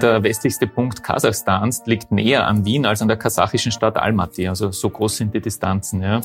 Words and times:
Der 0.00 0.22
westlichste 0.22 0.66
Punkt 0.66 1.02
Kasachstans 1.02 1.82
liegt 1.86 2.10
näher 2.10 2.46
an 2.46 2.64
Wien 2.64 2.86
als 2.86 3.02
an 3.02 3.08
der 3.08 3.16
kasachischen 3.16 3.72
Stadt 3.72 3.96
Almaty. 3.96 4.48
Also 4.48 4.72
so 4.72 4.90
groß 4.90 5.18
sind 5.18 5.34
die 5.34 5.40
Distanzen. 5.40 6.02
Ja. 6.02 6.20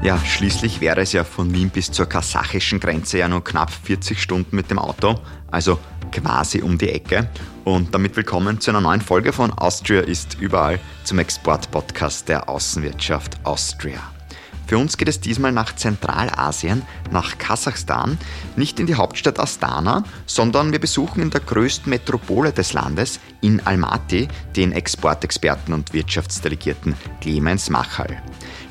Ja, 0.00 0.16
schließlich 0.16 0.80
wäre 0.80 1.00
es 1.00 1.12
ja 1.12 1.24
von 1.24 1.52
Wien 1.52 1.70
bis 1.70 1.90
zur 1.90 2.06
kasachischen 2.06 2.78
Grenze 2.78 3.18
ja 3.18 3.28
nur 3.28 3.42
knapp 3.42 3.70
40 3.70 4.22
Stunden 4.22 4.54
mit 4.54 4.70
dem 4.70 4.78
Auto, 4.78 5.16
also 5.50 5.78
quasi 6.12 6.62
um 6.62 6.78
die 6.78 6.90
Ecke. 6.90 7.28
Und 7.64 7.92
damit 7.92 8.16
willkommen 8.16 8.60
zu 8.60 8.70
einer 8.70 8.80
neuen 8.80 9.00
Folge 9.00 9.32
von 9.32 9.52
Austria 9.52 10.00
ist 10.00 10.40
überall 10.40 10.78
zum 11.02 11.18
Export-Podcast 11.18 12.28
der 12.28 12.48
Außenwirtschaft 12.48 13.44
Austria. 13.44 14.00
Für 14.68 14.76
uns 14.76 14.98
geht 14.98 15.08
es 15.08 15.18
diesmal 15.18 15.50
nach 15.50 15.74
Zentralasien, 15.76 16.82
nach 17.10 17.38
Kasachstan, 17.38 18.18
nicht 18.54 18.78
in 18.78 18.86
die 18.86 18.96
Hauptstadt 18.96 19.40
Astana, 19.40 20.04
sondern 20.26 20.72
wir 20.72 20.78
besuchen 20.78 21.22
in 21.22 21.30
der 21.30 21.40
größten 21.40 21.88
Metropole 21.88 22.52
des 22.52 22.74
Landes, 22.74 23.18
in 23.40 23.66
Almaty, 23.66 24.28
den 24.54 24.72
Exportexperten 24.72 25.72
und 25.72 25.94
Wirtschaftsdelegierten 25.94 26.94
Clemens 27.22 27.70
Machal. 27.70 28.22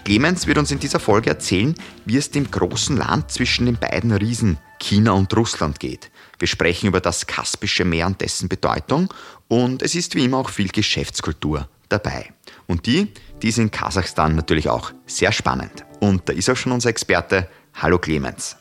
Clemens 0.05 0.45
wird 0.45 0.59
uns 0.59 0.69
in 0.69 0.79
dieser 0.79 0.99
Folge 0.99 1.31
erzählen, 1.31 1.73
wie 2.05 2.17
es 2.17 2.29
dem 2.29 2.51
großen 2.51 2.95
Land 2.95 3.31
zwischen 3.31 3.65
den 3.65 3.77
beiden 3.77 4.11
Riesen 4.11 4.59
China 4.79 5.13
und 5.13 5.35
Russland 5.35 5.79
geht. 5.79 6.11
Wir 6.37 6.47
sprechen 6.47 6.85
über 6.85 7.01
das 7.01 7.25
Kaspische 7.25 7.85
Meer 7.85 8.05
und 8.05 8.21
dessen 8.21 8.49
Bedeutung 8.49 9.11
und 9.47 9.81
es 9.81 9.95
ist 9.95 10.13
wie 10.13 10.25
immer 10.25 10.37
auch 10.37 10.49
viel 10.49 10.67
Geschäftskultur 10.67 11.67
dabei. 11.89 12.31
Und 12.67 12.85
die, 12.85 13.11
die 13.41 13.49
ist 13.49 13.57
in 13.57 13.71
Kasachstan 13.71 14.35
natürlich 14.35 14.69
auch 14.69 14.91
sehr 15.07 15.31
spannend. 15.31 15.86
Und 15.99 16.29
da 16.29 16.33
ist 16.33 16.49
auch 16.49 16.55
schon 16.55 16.71
unser 16.71 16.89
Experte. 16.89 17.47
Hallo 17.73 17.97
Clemens. 17.97 18.57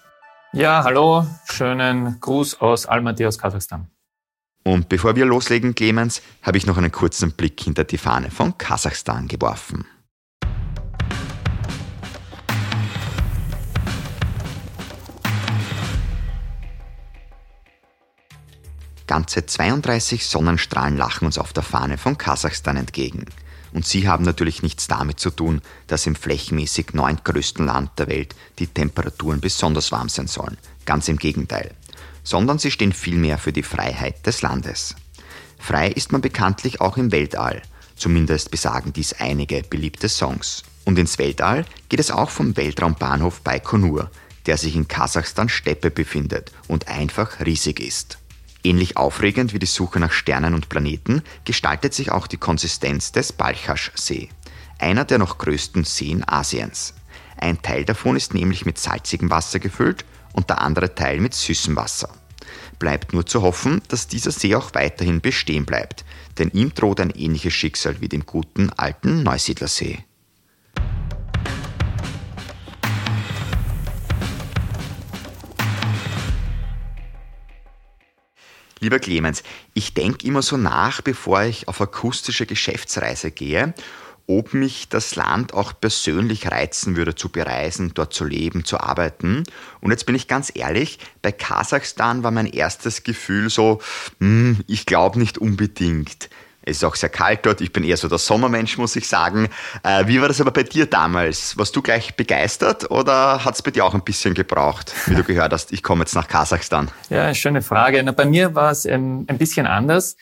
Ja, 0.52 0.82
hallo, 0.84 1.26
schönen 1.50 2.18
Gruß 2.20 2.60
aus 2.60 2.86
Almaty 2.86 3.26
aus 3.26 3.38
Kasachstan. 3.38 3.90
Und 4.64 4.88
bevor 4.88 5.14
wir 5.14 5.26
loslegen, 5.26 5.74
Clemens, 5.74 6.22
habe 6.42 6.58
ich 6.58 6.66
noch 6.66 6.76
einen 6.76 6.90
kurzen 6.90 7.32
Blick 7.32 7.60
hinter 7.60 7.84
die 7.84 7.98
Fahne 7.98 8.30
von 8.30 8.56
Kasachstan 8.58 9.28
geworfen. 9.28 9.86
Ganze 19.06 19.46
32 19.46 20.26
Sonnenstrahlen 20.26 20.96
lachen 20.96 21.26
uns 21.26 21.38
auf 21.38 21.52
der 21.52 21.62
Fahne 21.62 21.96
von 21.96 22.18
Kasachstan 22.18 22.76
entgegen. 22.76 23.26
Und 23.72 23.86
sie 23.86 24.08
haben 24.08 24.24
natürlich 24.24 24.62
nichts 24.62 24.86
damit 24.86 25.20
zu 25.20 25.30
tun, 25.30 25.60
dass 25.86 26.06
im 26.06 26.14
flächenmäßig 26.14 26.94
neuntgrößten 26.94 27.66
Land 27.66 27.90
der 27.98 28.08
Welt 28.08 28.34
die 28.58 28.66
Temperaturen 28.66 29.40
besonders 29.40 29.92
warm 29.92 30.08
sein 30.08 30.26
sollen. 30.26 30.56
Ganz 30.84 31.08
im 31.08 31.18
Gegenteil. 31.18 31.72
Sondern 32.24 32.58
sie 32.58 32.70
stehen 32.70 32.92
vielmehr 32.92 33.38
für 33.38 33.52
die 33.52 33.62
Freiheit 33.62 34.26
des 34.26 34.42
Landes. 34.42 34.94
Frei 35.58 35.88
ist 35.88 36.12
man 36.12 36.20
bekanntlich 36.20 36.80
auch 36.80 36.96
im 36.96 37.12
Weltall. 37.12 37.62
Zumindest 37.96 38.50
besagen 38.50 38.92
dies 38.92 39.14
einige 39.14 39.62
beliebte 39.62 40.08
Songs. 40.08 40.62
Und 40.84 40.98
ins 40.98 41.18
Weltall 41.18 41.64
geht 41.88 42.00
es 42.00 42.10
auch 42.10 42.30
vom 42.30 42.56
Weltraumbahnhof 42.56 43.40
Baikonur, 43.40 44.10
der 44.46 44.56
sich 44.56 44.76
in 44.76 44.86
Kasachstan 44.86 45.48
Steppe 45.48 45.90
befindet 45.90 46.52
und 46.68 46.88
einfach 46.88 47.40
riesig 47.40 47.80
ist. 47.80 48.18
Ähnlich 48.66 48.96
aufregend 48.96 49.54
wie 49.54 49.60
die 49.60 49.66
Suche 49.66 50.00
nach 50.00 50.10
Sternen 50.10 50.52
und 50.52 50.68
Planeten 50.68 51.22
gestaltet 51.44 51.94
sich 51.94 52.10
auch 52.10 52.26
die 52.26 52.36
Konsistenz 52.36 53.12
des 53.12 53.32
Balchasch-See, 53.32 54.28
einer 54.80 55.04
der 55.04 55.18
noch 55.18 55.38
größten 55.38 55.84
Seen 55.84 56.28
Asiens. 56.28 56.94
Ein 57.36 57.62
Teil 57.62 57.84
davon 57.84 58.16
ist 58.16 58.34
nämlich 58.34 58.66
mit 58.66 58.76
salzigem 58.76 59.30
Wasser 59.30 59.60
gefüllt 59.60 60.04
und 60.32 60.50
der 60.50 60.62
andere 60.62 60.96
Teil 60.96 61.20
mit 61.20 61.32
süßem 61.32 61.76
Wasser. 61.76 62.08
Bleibt 62.80 63.12
nur 63.12 63.24
zu 63.24 63.40
hoffen, 63.42 63.82
dass 63.86 64.08
dieser 64.08 64.32
See 64.32 64.56
auch 64.56 64.74
weiterhin 64.74 65.20
bestehen 65.20 65.64
bleibt, 65.64 66.04
denn 66.38 66.50
ihm 66.50 66.74
droht 66.74 66.98
ein 66.98 67.10
ähnliches 67.10 67.54
Schicksal 67.54 68.00
wie 68.00 68.08
dem 68.08 68.26
guten 68.26 68.70
alten 68.70 69.22
Neusiedlersee. 69.22 70.04
Lieber 78.80 78.98
Clemens, 78.98 79.42
ich 79.72 79.94
denke 79.94 80.26
immer 80.26 80.42
so 80.42 80.58
nach, 80.58 81.00
bevor 81.00 81.42
ich 81.42 81.66
auf 81.66 81.80
akustische 81.80 82.44
Geschäftsreise 82.44 83.30
gehe, 83.30 83.72
ob 84.26 84.52
mich 84.52 84.88
das 84.88 85.16
Land 85.16 85.54
auch 85.54 85.72
persönlich 85.80 86.50
reizen 86.50 86.96
würde 86.96 87.14
zu 87.14 87.30
bereisen, 87.30 87.92
dort 87.94 88.12
zu 88.12 88.24
leben, 88.24 88.64
zu 88.64 88.78
arbeiten. 88.78 89.44
Und 89.80 89.92
jetzt 89.92 90.04
bin 90.04 90.14
ich 90.14 90.28
ganz 90.28 90.52
ehrlich, 90.54 90.98
bei 91.22 91.32
Kasachstan 91.32 92.22
war 92.22 92.32
mein 92.32 92.46
erstes 92.46 93.02
Gefühl 93.02 93.48
so, 93.50 93.80
hm, 94.20 94.62
ich 94.66 94.84
glaube 94.84 95.18
nicht 95.18 95.38
unbedingt. 95.38 96.28
Es 96.68 96.78
ist 96.78 96.84
auch 96.84 96.96
sehr 96.96 97.10
kalt 97.10 97.46
dort. 97.46 97.60
Ich 97.60 97.72
bin 97.72 97.84
eher 97.84 97.96
so 97.96 98.08
der 98.08 98.18
Sommermensch, 98.18 98.76
muss 98.76 98.96
ich 98.96 99.06
sagen. 99.06 99.48
Äh, 99.84 100.08
wie 100.08 100.20
war 100.20 100.26
das 100.26 100.40
aber 100.40 100.50
bei 100.50 100.64
dir 100.64 100.86
damals? 100.86 101.56
Warst 101.56 101.76
du 101.76 101.80
gleich 101.80 102.16
begeistert 102.16 102.90
oder 102.90 103.44
hat 103.44 103.54
es 103.54 103.62
bei 103.62 103.70
dir 103.70 103.84
auch 103.84 103.94
ein 103.94 104.02
bisschen 104.02 104.34
gebraucht, 104.34 104.92
wie 105.06 105.14
du 105.14 105.22
gehört 105.24 105.52
hast, 105.52 105.72
ich 105.72 105.84
komme 105.84 106.00
jetzt 106.00 106.16
nach 106.16 106.26
Kasachstan? 106.26 106.88
Ja, 107.08 107.32
schöne 107.34 107.62
Frage. 107.62 108.02
Na, 108.02 108.10
bei 108.10 108.24
mir 108.24 108.56
war 108.56 108.72
es 108.72 108.84
ein, 108.84 109.26
ein 109.28 109.38
bisschen 109.38 109.68
anders. 109.68 110.16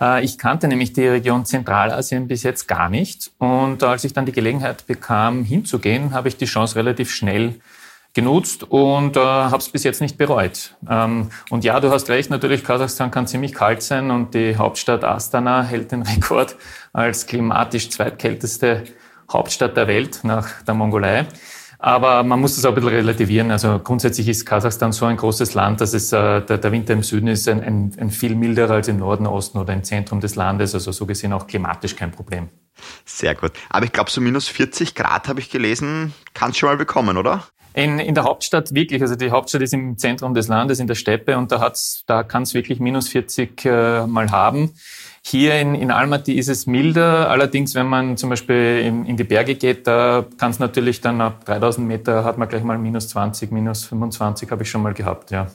Äh, 0.00 0.24
ich 0.24 0.36
kannte 0.36 0.66
nämlich 0.66 0.92
die 0.94 1.06
Region 1.06 1.44
Zentralasien 1.44 2.26
bis 2.26 2.42
jetzt 2.42 2.66
gar 2.66 2.88
nicht. 2.88 3.30
Und 3.38 3.84
als 3.84 4.02
ich 4.02 4.12
dann 4.12 4.26
die 4.26 4.32
Gelegenheit 4.32 4.88
bekam, 4.88 5.44
hinzugehen, 5.44 6.12
habe 6.12 6.26
ich 6.26 6.36
die 6.36 6.46
Chance 6.46 6.74
relativ 6.74 7.12
schnell 7.12 7.60
genutzt 8.14 8.62
und 8.62 9.16
äh, 9.16 9.20
habe 9.20 9.58
es 9.58 9.68
bis 9.68 9.82
jetzt 9.82 10.00
nicht 10.00 10.16
bereut. 10.16 10.76
Ähm, 10.88 11.30
und 11.50 11.64
ja, 11.64 11.80
du 11.80 11.90
hast 11.90 12.08
recht, 12.08 12.30
natürlich, 12.30 12.64
Kasachstan 12.64 13.10
kann 13.10 13.26
ziemlich 13.26 13.52
kalt 13.52 13.82
sein 13.82 14.10
und 14.10 14.34
die 14.34 14.56
Hauptstadt 14.56 15.04
Astana 15.04 15.62
hält 15.62 15.92
den 15.92 16.02
Rekord 16.14 16.56
als 16.92 17.26
klimatisch 17.26 17.90
zweitkälteste 17.90 18.84
Hauptstadt 19.30 19.76
der 19.76 19.88
Welt 19.88 20.20
nach 20.22 20.62
der 20.62 20.74
Mongolei. 20.74 21.26
Aber 21.84 22.22
man 22.22 22.40
muss 22.40 22.54
das 22.54 22.64
auch 22.64 22.70
ein 22.70 22.76
bisschen 22.76 22.90
relativieren. 22.90 23.50
Also 23.50 23.78
grundsätzlich 23.78 24.28
ist 24.28 24.46
Kasachstan 24.46 24.92
so 24.92 25.04
ein 25.04 25.18
großes 25.18 25.52
Land, 25.52 25.82
dass 25.82 25.92
es, 25.92 26.12
äh, 26.12 26.40
der, 26.40 26.56
der 26.56 26.72
Winter 26.72 26.94
im 26.94 27.02
Süden 27.02 27.26
ist 27.26 27.46
ein, 27.46 27.62
ein, 27.62 27.92
ein 27.98 28.10
viel 28.10 28.36
milderer 28.36 28.74
als 28.74 28.88
im 28.88 28.98
Norden, 28.98 29.26
Osten 29.26 29.58
oder 29.58 29.74
im 29.74 29.84
Zentrum 29.84 30.20
des 30.20 30.34
Landes. 30.34 30.74
Also 30.74 30.92
so 30.92 31.04
gesehen 31.04 31.34
auch 31.34 31.46
klimatisch 31.46 31.94
kein 31.94 32.10
Problem. 32.10 32.48
Sehr 33.04 33.34
gut. 33.34 33.52
Aber 33.68 33.84
ich 33.84 33.92
glaube, 33.92 34.10
so 34.10 34.20
minus 34.20 34.48
40 34.48 34.94
Grad 34.94 35.28
habe 35.28 35.40
ich 35.40 35.50
gelesen, 35.50 36.14
kannst 36.32 36.58
schon 36.58 36.70
mal 36.70 36.76
bekommen, 36.76 37.18
oder? 37.18 37.44
In, 37.74 37.98
in 37.98 38.14
der 38.14 38.22
Hauptstadt 38.22 38.72
wirklich, 38.72 39.02
also 39.02 39.16
die 39.16 39.32
Hauptstadt 39.32 39.60
ist 39.60 39.74
im 39.74 39.98
Zentrum 39.98 40.32
des 40.32 40.46
Landes, 40.46 40.78
in 40.78 40.86
der 40.86 40.94
Steppe 40.94 41.36
und 41.36 41.50
da 41.50 41.60
hat's, 41.60 42.04
da 42.06 42.22
kann 42.22 42.44
es 42.44 42.54
wirklich 42.54 42.78
minus 42.78 43.08
40 43.08 43.64
äh, 43.64 44.06
mal 44.06 44.30
haben. 44.30 44.70
Hier 45.26 45.58
in, 45.60 45.74
in 45.74 45.90
Almaty 45.90 46.34
ist 46.34 46.48
es 46.48 46.66
milder, 46.66 47.30
allerdings 47.30 47.74
wenn 47.74 47.86
man 47.86 48.16
zum 48.16 48.30
Beispiel 48.30 48.80
in, 48.84 49.06
in 49.06 49.16
die 49.16 49.24
Berge 49.24 49.56
geht, 49.56 49.88
da 49.88 50.24
kann 50.38 50.52
es 50.52 50.60
natürlich 50.60 51.00
dann 51.00 51.20
ab 51.20 51.44
3000 51.46 51.86
Meter 51.86 52.22
hat 52.24 52.38
man 52.38 52.48
gleich 52.48 52.62
mal 52.62 52.78
minus 52.78 53.08
20, 53.08 53.50
minus 53.50 53.84
25 53.84 54.50
habe 54.52 54.62
ich 54.62 54.70
schon 54.70 54.82
mal 54.82 54.94
gehabt, 54.94 55.32
ja. 55.32 55.48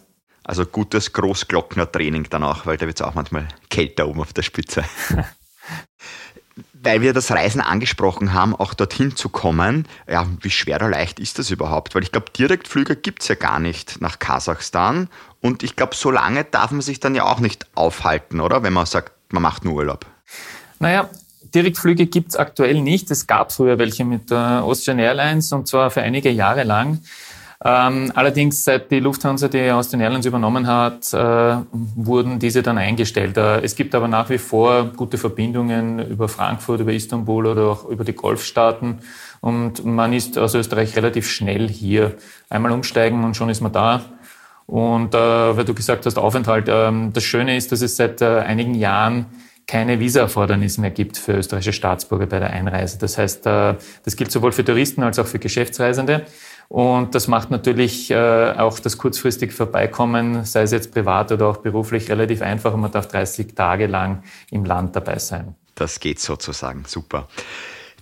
Also 0.44 0.66
gutes 0.66 1.14
Großglockner-Training 1.14 2.28
danach, 2.30 2.66
weil 2.66 2.76
da 2.78 2.86
wird 2.88 3.00
es 3.00 3.06
auch 3.06 3.14
manchmal 3.14 3.48
kälter 3.70 4.08
oben 4.08 4.22
auf 4.22 4.34
der 4.34 4.42
Spitze. 4.42 4.84
weil 6.90 7.02
wir 7.02 7.14
das 7.14 7.30
Reisen 7.30 7.62
angesprochen 7.62 8.34
haben, 8.34 8.56
auch 8.56 8.74
dorthin 8.74 9.16
zu 9.16 9.30
kommen, 9.30 9.88
ja, 10.10 10.26
wie 10.42 10.50
schwer 10.50 10.78
oder 10.78 10.90
leicht 10.90 11.20
ist 11.20 11.38
das 11.38 11.52
überhaupt? 11.52 11.94
Weil 11.94 12.02
ich 12.02 12.12
glaube, 12.12 12.32
Direktflüge 12.36 12.96
gibt 12.96 13.22
es 13.22 13.28
ja 13.28 13.36
gar 13.36 13.60
nicht 13.60 14.02
nach 14.02 14.18
Kasachstan. 14.18 15.08
Und 15.40 15.62
ich 15.62 15.76
glaube, 15.76 15.96
so 15.96 16.10
lange 16.10 16.46
darf 16.46 16.72
man 16.72 16.82
sich 16.82 17.00
dann 17.00 17.14
ja 17.14 17.26
auch 17.26 17.42
nicht 17.42 17.68
aufhalten, 17.76 18.40
oder? 18.40 18.64
Wenn 18.64 18.74
man 18.74 18.88
sagt, 18.88 19.12
man 19.32 19.44
macht 19.44 19.66
nur 19.66 19.76
Urlaub. 19.76 20.08
Naja, 20.80 21.08
Direktflüge 21.54 22.08
gibt 22.08 22.30
es 22.30 22.36
aktuell 22.38 22.82
nicht. 22.82 23.12
Es 23.12 23.28
gab 23.28 23.52
früher 23.52 23.78
welche 23.78 24.04
mit 24.04 24.32
der 24.32 24.64
Austrian 24.64 24.98
Airlines 24.98 25.52
und 25.52 25.68
zwar 25.68 25.92
für 25.92 26.02
einige 26.02 26.32
Jahre 26.32 26.64
lang. 26.64 27.04
Ähm, 27.64 28.14
allerdings, 28.16 28.64
seit 28.64 28.90
die 28.90 29.02
Lufthansa 29.02 29.50
die 29.50 29.70
aus 29.72 29.90
den 29.90 30.00
Airlines 30.00 30.26
übernommen 30.26 30.66
hat, 30.66 31.14
äh, 31.14 31.58
wurden 31.74 32.40
diese 32.40 32.64
dann 32.64 32.78
eingestellt. 32.78 33.36
Äh, 33.36 33.60
es 33.62 33.76
gibt 33.76 33.94
aber 33.96 34.08
nach 34.08 34.30
wie 34.30 34.38
vor 34.38 34.86
gute 34.96 35.18
Verbindungen 35.18 36.00
über 36.10 36.30
Frankfurt, 36.30 36.80
über 36.80 36.94
Istanbul 36.94 37.48
oder 37.48 37.64
auch 37.64 37.90
über 37.90 38.06
die 38.06 38.14
Golfstaaten. 38.14 39.00
Und 39.42 39.84
man 39.84 40.14
ist 40.14 40.38
aus 40.38 40.56
Österreich 40.56 40.96
relativ 40.96 41.30
schnell 41.30 41.68
hier. 41.68 42.16
Einmal 42.50 42.72
umsteigen 42.72 43.26
und 43.26 43.36
schon 43.36 43.50
ist 43.50 43.60
man 43.60 43.74
da. 43.74 44.04
Und 44.66 45.14
äh, 45.14 45.18
weil 45.18 45.66
du 45.66 45.74
gesagt 45.74 46.06
hast, 46.06 46.18
Aufenthalt, 46.18 46.70
äh, 46.70 46.92
das 47.12 47.24
Schöne 47.24 47.58
ist, 47.58 47.74
dass 47.74 47.82
es 47.82 47.98
seit 47.98 48.22
äh, 48.22 48.40
einigen 48.40 48.76
Jahren 48.76 49.26
keine 49.70 50.00
Visa-Erfordernis 50.00 50.80
mehr 50.80 50.90
gibt 50.90 51.18
für 51.18 51.34
österreichische 51.34 51.74
Staatsbürger 51.74 52.26
bei 52.26 52.40
der 52.40 52.50
Einreise. 52.52 52.98
Das 52.98 53.18
heißt, 53.18 53.46
äh, 53.46 53.76
das 54.04 54.16
gilt 54.16 54.32
sowohl 54.32 54.52
für 54.52 54.66
Touristen 54.66 55.04
als 55.04 55.20
auch 55.20 55.28
für 55.28 55.40
Geschäftsreisende. 55.40 56.26
Und 56.70 57.16
das 57.16 57.28
macht 57.28 57.50
natürlich 57.50 58.12
äh, 58.12 58.54
auch 58.56 58.80
das 58.80 59.00
kurzfristig 59.00 59.54
Vorbeikommen, 59.54 60.46
sei 60.46 60.62
es 60.62 60.72
jetzt 60.72 60.94
privat 60.94 61.32
oder 61.32 61.48
auch 61.48 61.58
beruflich, 61.58 62.10
relativ 62.10 62.44
einfach 62.44 62.74
und 62.74 62.82
man 62.82 62.92
darf 62.92 63.08
30 63.08 63.56
Tage 63.56 63.88
lang 63.88 64.24
im 64.52 64.66
Land 64.66 64.96
dabei 64.96 65.18
sein. 65.18 65.56
Das 65.74 66.00
geht 66.00 66.20
sozusagen. 66.20 66.84
Super. 66.86 67.28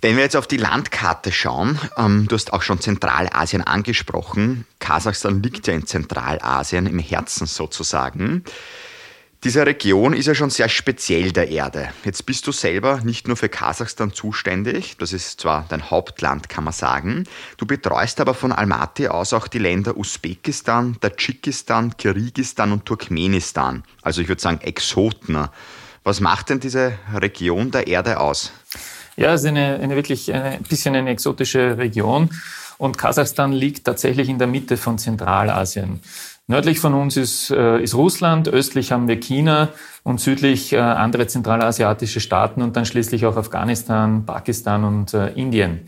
Wenn 0.02 0.16
wir 0.16 0.22
jetzt 0.22 0.36
auf 0.36 0.46
die 0.46 0.58
Landkarte 0.58 1.32
schauen, 1.32 1.78
ähm, 1.96 2.26
du 2.28 2.36
hast 2.36 2.52
auch 2.52 2.60
schon 2.60 2.78
Zentralasien 2.78 3.62
angesprochen. 3.62 4.66
Kasachstan 4.80 5.42
liegt 5.42 5.66
ja 5.66 5.72
in 5.72 5.86
Zentralasien, 5.86 6.86
im 6.86 6.98
Herzen 6.98 7.46
sozusagen. 7.46 8.44
Diese 9.44 9.64
Region 9.64 10.14
ist 10.14 10.26
ja 10.26 10.34
schon 10.34 10.50
sehr 10.50 10.68
speziell 10.68 11.30
der 11.30 11.48
Erde. 11.48 11.90
Jetzt 12.04 12.26
bist 12.26 12.44
du 12.48 12.50
selber 12.50 13.02
nicht 13.04 13.28
nur 13.28 13.36
für 13.36 13.48
Kasachstan 13.48 14.12
zuständig, 14.12 14.96
das 14.96 15.12
ist 15.12 15.40
zwar 15.40 15.64
dein 15.68 15.92
Hauptland, 15.92 16.48
kann 16.48 16.64
man 16.64 16.72
sagen, 16.72 17.22
du 17.56 17.64
betreust 17.64 18.20
aber 18.20 18.34
von 18.34 18.50
Almaty 18.50 19.06
aus 19.06 19.32
auch 19.32 19.46
die 19.46 19.60
Länder 19.60 19.96
Usbekistan, 19.96 20.96
Tadschikistan, 21.00 21.96
Kirgisistan 21.96 22.72
und 22.72 22.84
Turkmenistan. 22.84 23.84
Also 24.02 24.22
ich 24.22 24.28
würde 24.28 24.42
sagen 24.42 24.60
Exoten. 24.60 25.48
Was 26.02 26.20
macht 26.20 26.50
denn 26.50 26.58
diese 26.58 26.98
Region 27.14 27.70
der 27.70 27.86
Erde 27.86 28.18
aus? 28.18 28.50
Ja, 29.16 29.34
es 29.34 29.42
ist 29.42 29.46
eine, 29.46 29.78
eine 29.80 29.94
wirklich 29.94 30.32
ein 30.32 30.62
bisschen 30.64 30.96
eine 30.96 31.10
exotische 31.10 31.78
Region. 31.78 32.30
Und 32.76 32.98
Kasachstan 32.98 33.52
liegt 33.52 33.84
tatsächlich 33.84 34.28
in 34.28 34.38
der 34.38 34.46
Mitte 34.48 34.76
von 34.76 34.98
Zentralasien. 34.98 36.00
Nördlich 36.50 36.80
von 36.80 36.94
uns 36.94 37.18
ist, 37.18 37.50
äh, 37.50 37.78
ist 37.82 37.94
Russland, 37.94 38.48
östlich 38.48 38.90
haben 38.90 39.06
wir 39.06 39.20
China 39.20 39.68
und 40.02 40.18
südlich 40.18 40.72
äh, 40.72 40.78
andere 40.78 41.26
zentralasiatische 41.26 42.20
Staaten 42.20 42.62
und 42.62 42.74
dann 42.74 42.86
schließlich 42.86 43.26
auch 43.26 43.36
Afghanistan, 43.36 44.24
Pakistan 44.24 44.82
und 44.84 45.12
äh, 45.12 45.28
Indien. 45.34 45.82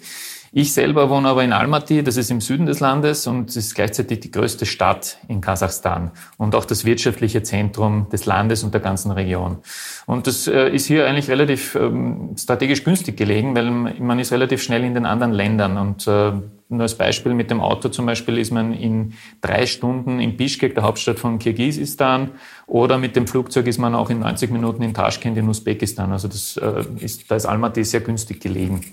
Ich 0.53 0.75
selber 0.75 1.09
wohne 1.09 1.29
aber 1.29 1.45
in 1.45 1.55
Almaty, 1.55 2.03
das 2.03 2.19
ist 2.19 2.31
im 2.31 2.43
Süden 2.43 2.67
des 2.67 2.81
Landes 2.81 3.27
und 3.27 3.57
ist 3.57 3.75
gleichzeitig 3.75 4.21
die 4.21 4.31
größte 4.31 4.67
Stadt 4.67 5.17
in 5.29 5.41
Kasachstan 5.41 6.11
und 6.37 6.55
auch 6.55 6.67
das 6.67 6.85
wirtschaftliche 6.85 7.43
Zentrum 7.43 8.09
des 8.13 8.27
Landes 8.27 8.63
und 8.63 8.75
der 8.75 8.83
ganzen 8.83 9.13
Region. 9.13 9.59
Und 10.05 10.27
das 10.27 10.47
äh, 10.47 10.69
ist 10.69 10.85
hier 10.85 11.07
eigentlich 11.07 11.31
relativ 11.31 11.75
ähm, 11.75 12.35
strategisch 12.39 12.85
günstig 12.85 13.17
gelegen, 13.17 13.57
weil 13.57 13.71
man 13.71 14.19
ist 14.19 14.31
relativ 14.31 14.63
schnell 14.63 14.85
in 14.85 14.93
den 14.93 15.07
anderen 15.07 15.33
Ländern 15.33 15.79
und 15.79 16.07
äh, 16.07 16.33
nur 16.71 16.83
als 16.83 16.97
Beispiel 16.97 17.35
mit 17.35 17.51
dem 17.51 17.61
Auto 17.61 17.89
zum 17.89 18.07
Beispiel 18.07 18.39
ist 18.39 18.53
man 18.53 18.73
in 18.73 19.15
drei 19.41 19.67
Stunden 19.67 20.21
in 20.21 20.37
Bishkek, 20.37 20.75
der 20.75 20.85
Hauptstadt 20.85 21.19
von 21.19 21.39
Kirgisistan, 21.39 22.31
oder 22.67 22.99
mit 22.99 23.17
dem 23.17 23.27
Flugzeug 23.27 23.67
ist 23.67 23.79
man 23.79 23.95
auch 23.95 24.11
in 24.11 24.21
90 24.21 24.51
Minuten 24.51 24.83
in 24.83 24.95
Taschkent 24.95 25.37
in 25.37 25.49
Usbekistan. 25.49 26.13
Also 26.13 26.29
das 26.29 26.57
äh, 26.57 26.85
ist, 27.01 27.31
da 27.31 27.37
ist 27.37 27.47
Almaty 27.47 27.85
sehr 27.85 28.01
günstig 28.01 28.41
gelegen. 28.41 28.85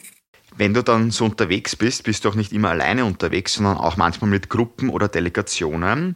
Wenn 0.57 0.73
du 0.73 0.83
dann 0.83 1.11
so 1.11 1.25
unterwegs 1.25 1.75
bist, 1.75 2.03
bist 2.03 2.25
du 2.25 2.29
auch 2.29 2.35
nicht 2.35 2.51
immer 2.51 2.69
alleine 2.69 3.05
unterwegs, 3.05 3.53
sondern 3.53 3.77
auch 3.77 3.95
manchmal 3.95 4.29
mit 4.31 4.49
Gruppen 4.49 4.89
oder 4.89 5.07
Delegationen. 5.07 6.15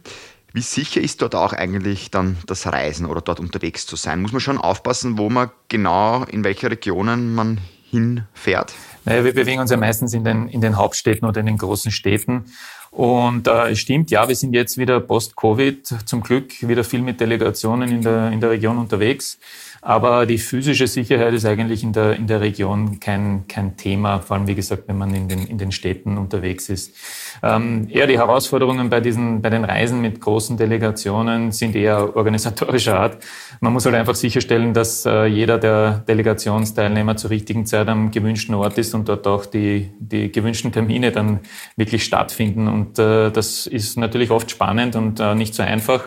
Wie 0.52 0.60
sicher 0.60 1.00
ist 1.00 1.22
dort 1.22 1.34
auch 1.34 1.52
eigentlich 1.52 2.10
dann 2.10 2.36
das 2.46 2.66
Reisen 2.66 3.06
oder 3.06 3.20
dort 3.20 3.38
unterwegs 3.38 3.86
zu 3.86 3.94
sein? 3.94 4.20
Muss 4.20 4.32
man 4.32 4.40
schon 4.40 4.58
aufpassen, 4.58 5.16
wo 5.16 5.30
man 5.30 5.50
genau, 5.68 6.24
in 6.24 6.42
welche 6.44 6.70
Regionen 6.70 7.34
man 7.34 7.58
hinfährt? 7.92 8.72
Naja, 9.04 9.24
wir 9.24 9.34
bewegen 9.34 9.60
uns 9.60 9.70
ja 9.70 9.76
meistens 9.76 10.14
in 10.14 10.24
den, 10.24 10.48
in 10.48 10.60
den 10.60 10.76
Hauptstädten 10.76 11.28
oder 11.28 11.40
in 11.40 11.46
den 11.46 11.58
großen 11.58 11.92
Städten. 11.92 12.46
Und 12.90 13.46
äh, 13.46 13.70
es 13.70 13.78
stimmt, 13.78 14.10
ja, 14.10 14.28
wir 14.28 14.36
sind 14.36 14.52
jetzt 14.54 14.76
wieder 14.76 15.00
post-Covid 15.00 15.86
zum 16.04 16.22
Glück 16.22 16.66
wieder 16.66 16.84
viel 16.84 17.00
mit 17.00 17.20
Delegationen 17.20 17.90
in 17.90 18.02
der, 18.02 18.30
in 18.32 18.40
der 18.40 18.50
Region 18.50 18.78
unterwegs. 18.78 19.38
Aber 19.84 20.26
die 20.26 20.38
physische 20.38 20.86
Sicherheit 20.86 21.34
ist 21.34 21.44
eigentlich 21.44 21.82
in 21.82 21.92
der, 21.92 22.14
in 22.14 22.28
der 22.28 22.40
Region 22.40 23.00
kein, 23.00 23.48
kein 23.48 23.76
Thema, 23.76 24.20
vor 24.20 24.36
allem 24.36 24.46
wie 24.46 24.54
gesagt, 24.54 24.84
wenn 24.86 24.96
man 24.96 25.12
in 25.12 25.26
den, 25.26 25.44
in 25.44 25.58
den 25.58 25.72
Städten 25.72 26.18
unterwegs 26.18 26.68
ist. 26.68 26.94
Ähm, 27.42 27.88
eher 27.90 28.06
die 28.06 28.16
Herausforderungen 28.16 28.90
bei, 28.90 29.00
diesen, 29.00 29.42
bei 29.42 29.50
den 29.50 29.64
Reisen 29.64 30.00
mit 30.00 30.20
großen 30.20 30.56
Delegationen 30.56 31.50
sind 31.50 31.74
eher 31.74 32.14
organisatorischer 32.16 32.96
Art. 32.96 33.24
Man 33.60 33.72
muss 33.72 33.84
halt 33.84 33.96
einfach 33.96 34.14
sicherstellen, 34.14 34.72
dass 34.72 35.04
äh, 35.04 35.24
jeder 35.26 35.58
der 35.58 36.04
Delegationsteilnehmer 36.06 37.16
zur 37.16 37.30
richtigen 37.30 37.66
Zeit 37.66 37.88
am 37.88 38.12
gewünschten 38.12 38.54
Ort 38.54 38.78
ist 38.78 38.94
und 38.94 39.08
dort 39.08 39.26
auch 39.26 39.46
die, 39.46 39.90
die 39.98 40.30
gewünschten 40.30 40.70
Termine 40.70 41.10
dann 41.10 41.40
wirklich 41.74 42.04
stattfinden. 42.04 42.68
Und 42.68 43.00
äh, 43.00 43.32
das 43.32 43.66
ist 43.66 43.98
natürlich 43.98 44.30
oft 44.30 44.48
spannend 44.48 44.94
und 44.94 45.18
äh, 45.18 45.34
nicht 45.34 45.54
so 45.54 45.64
einfach. 45.64 46.04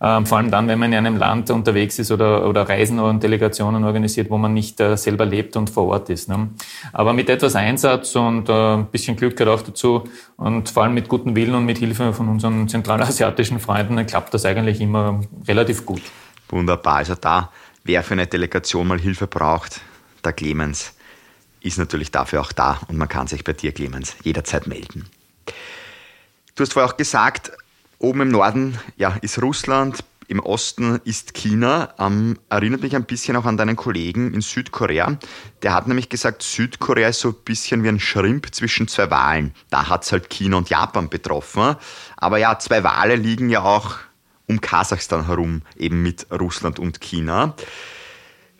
Ähm, 0.00 0.26
vor 0.26 0.38
allem 0.38 0.50
dann, 0.50 0.68
wenn 0.68 0.78
man 0.78 0.92
in 0.92 0.98
einem 0.98 1.16
Land 1.16 1.50
unterwegs 1.50 1.98
ist 1.98 2.10
oder, 2.10 2.48
oder 2.48 2.68
Reisen 2.68 2.98
und 2.98 3.22
Delegationen 3.22 3.84
organisiert, 3.84 4.30
wo 4.30 4.38
man 4.38 4.52
nicht 4.52 4.80
äh, 4.80 4.96
selber 4.96 5.24
lebt 5.24 5.56
und 5.56 5.70
vor 5.70 5.86
Ort 5.86 6.10
ist. 6.10 6.28
Ne? 6.28 6.50
Aber 6.92 7.12
mit 7.12 7.30
etwas 7.30 7.56
Einsatz 7.56 8.14
und 8.16 8.48
äh, 8.48 8.74
ein 8.74 8.86
bisschen 8.86 9.16
Glück 9.16 9.36
gehört 9.36 9.60
auch 9.60 9.64
dazu 9.64 10.04
und 10.36 10.68
vor 10.68 10.82
allem 10.82 10.94
mit 10.94 11.08
gutem 11.08 11.34
Willen 11.34 11.54
und 11.54 11.64
mit 11.64 11.78
Hilfe 11.78 12.12
von 12.12 12.28
unseren 12.28 12.68
zentralasiatischen 12.68 13.58
Freunden 13.58 14.04
klappt 14.06 14.34
das 14.34 14.44
eigentlich 14.44 14.80
immer 14.80 15.20
relativ 15.46 15.86
gut. 15.86 16.02
Wunderbar. 16.48 16.96
Also 16.96 17.14
da, 17.14 17.50
wer 17.84 18.02
für 18.02 18.14
eine 18.14 18.26
Delegation 18.26 18.86
mal 18.86 19.00
Hilfe 19.00 19.26
braucht, 19.26 19.80
der 20.24 20.32
Clemens 20.32 20.94
ist 21.60 21.78
natürlich 21.78 22.10
dafür 22.10 22.40
auch 22.40 22.52
da 22.52 22.80
und 22.88 22.96
man 22.96 23.08
kann 23.08 23.26
sich 23.26 23.42
bei 23.42 23.52
dir, 23.52 23.72
Clemens, 23.72 24.16
jederzeit 24.22 24.66
melden. 24.66 25.08
Du 26.54 26.62
hast 26.62 26.72
vorher 26.72 26.90
auch 26.90 26.96
gesagt, 26.96 27.52
Oben 27.98 28.22
im 28.22 28.28
Norden 28.28 28.78
ja, 28.96 29.16
ist 29.22 29.40
Russland, 29.40 30.04
im 30.28 30.40
Osten 30.40 31.00
ist 31.04 31.34
China. 31.34 31.94
Ähm, 31.98 32.38
erinnert 32.50 32.82
mich 32.82 32.96
ein 32.96 33.04
bisschen 33.04 33.36
auch 33.36 33.44
an 33.44 33.56
deinen 33.56 33.76
Kollegen 33.76 34.34
in 34.34 34.40
Südkorea. 34.40 35.18
Der 35.62 35.72
hat 35.72 35.86
nämlich 35.86 36.08
gesagt, 36.08 36.42
Südkorea 36.42 37.08
ist 37.08 37.20
so 37.20 37.28
ein 37.28 37.36
bisschen 37.44 37.84
wie 37.84 37.88
ein 37.88 38.00
Schrimp 38.00 38.54
zwischen 38.54 38.88
zwei 38.88 39.10
Walen. 39.10 39.54
Da 39.70 39.88
hat 39.88 40.04
es 40.04 40.12
halt 40.12 40.28
China 40.28 40.56
und 40.58 40.68
Japan 40.68 41.08
betroffen. 41.08 41.76
Aber 42.16 42.38
ja, 42.38 42.58
zwei 42.58 42.82
Wale 42.82 43.16
liegen 43.16 43.48
ja 43.48 43.62
auch 43.62 43.96
um 44.46 44.60
Kasachstan 44.60 45.26
herum, 45.26 45.62
eben 45.76 46.02
mit 46.02 46.26
Russland 46.30 46.78
und 46.78 47.00
China. 47.00 47.54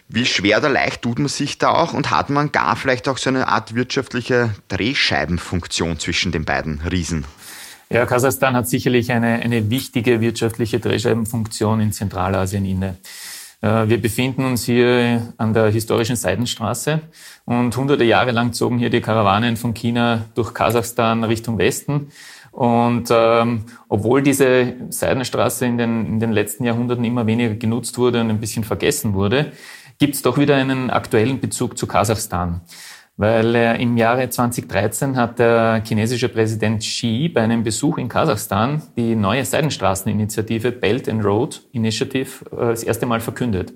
Wie 0.09 0.25
schwer 0.27 0.59
oder 0.59 0.69
leicht 0.69 1.03
tut 1.03 1.19
man 1.19 1.29
sich 1.29 1.59
da 1.59 1.71
auch 1.71 1.93
und 1.93 2.11
hat 2.11 2.31
man 2.31 2.53
gar 2.53 2.77
vielleicht 2.77 3.09
auch 3.09 3.19
so 3.19 3.29
eine 3.29 3.49
Art 3.49 3.75
wirtschaftliche 3.75 4.55
Drehscheibenfunktion 4.69 5.99
zwischen 5.99 6.31
den 6.31 6.45
beiden 6.45 6.81
Riesen? 6.81 7.25
Ja, 7.89 8.05
Kasachstan 8.05 8.57
hat 8.57 8.69
sicherlich 8.69 9.13
eine, 9.13 9.35
eine 9.35 9.71
wichtige 9.71 10.21
wirtschaftliche 10.21 10.81
Drehscheibenfunktion 10.81 11.81
in 11.81 11.93
Zentralasien 11.93 12.65
inne. 12.65 12.97
Äh, 13.61 13.89
wir 13.89 14.03
befinden 14.03 14.45
uns 14.45 14.65
hier 14.65 15.33
an 15.37 15.55
der 15.55 15.71
historischen 15.71 16.17
Seidenstraße 16.17 17.01
und 17.45 17.77
hunderte 17.77 18.03
Jahre 18.03 18.33
lang 18.33 18.53
zogen 18.53 18.79
hier 18.79 18.91
die 18.91 19.01
Karawanen 19.01 19.57
von 19.57 19.73
China 19.73 20.25
durch 20.35 20.53
Kasachstan 20.53 21.23
Richtung 21.23 21.59
Westen. 21.59 22.09
Und 22.51 23.09
ähm, 23.13 23.67
obwohl 23.89 24.21
diese 24.21 24.75
Seidenstraße 24.89 25.67
in 25.67 25.79
den, 25.79 26.07
in 26.07 26.21
den 26.21 26.33
letzten 26.33 26.65
Jahrhunderten 26.65 27.05
immer 27.05 27.27
weniger 27.29 27.55
genutzt 27.55 27.99
wurde 27.99 28.21
und 28.21 28.31
ein 28.31 28.41
bisschen 28.41 28.65
vergessen 28.65 29.15
wurde, 29.15 29.53
gibt 29.99 30.17
es 30.17 30.23
doch 30.23 30.39
wieder 30.39 30.57
einen 30.57 30.91
aktuellen 30.91 31.39
Bezug 31.39 31.79
zu 31.79 31.87
Kasachstan 31.87 32.63
weil 33.17 33.55
äh, 33.55 33.83
im 33.83 33.97
Jahre 33.97 34.29
2013 34.29 35.17
hat 35.17 35.39
der 35.39 35.83
chinesische 35.87 36.29
Präsident 36.29 36.81
Xi 36.81 37.31
bei 37.33 37.43
einem 37.43 37.63
Besuch 37.63 37.97
in 37.97 38.09
Kasachstan 38.09 38.83
die 38.97 39.17
neue 39.17 39.45
Seidenstraßeninitiative 39.45 40.73
Belt 40.73 41.09
and 41.09 41.25
Road 41.25 41.63
Initiative 41.73 42.45
äh, 42.53 42.69
das 42.69 42.83
erste 42.83 43.07
Mal 43.07 43.21
verkündet. 43.21 43.73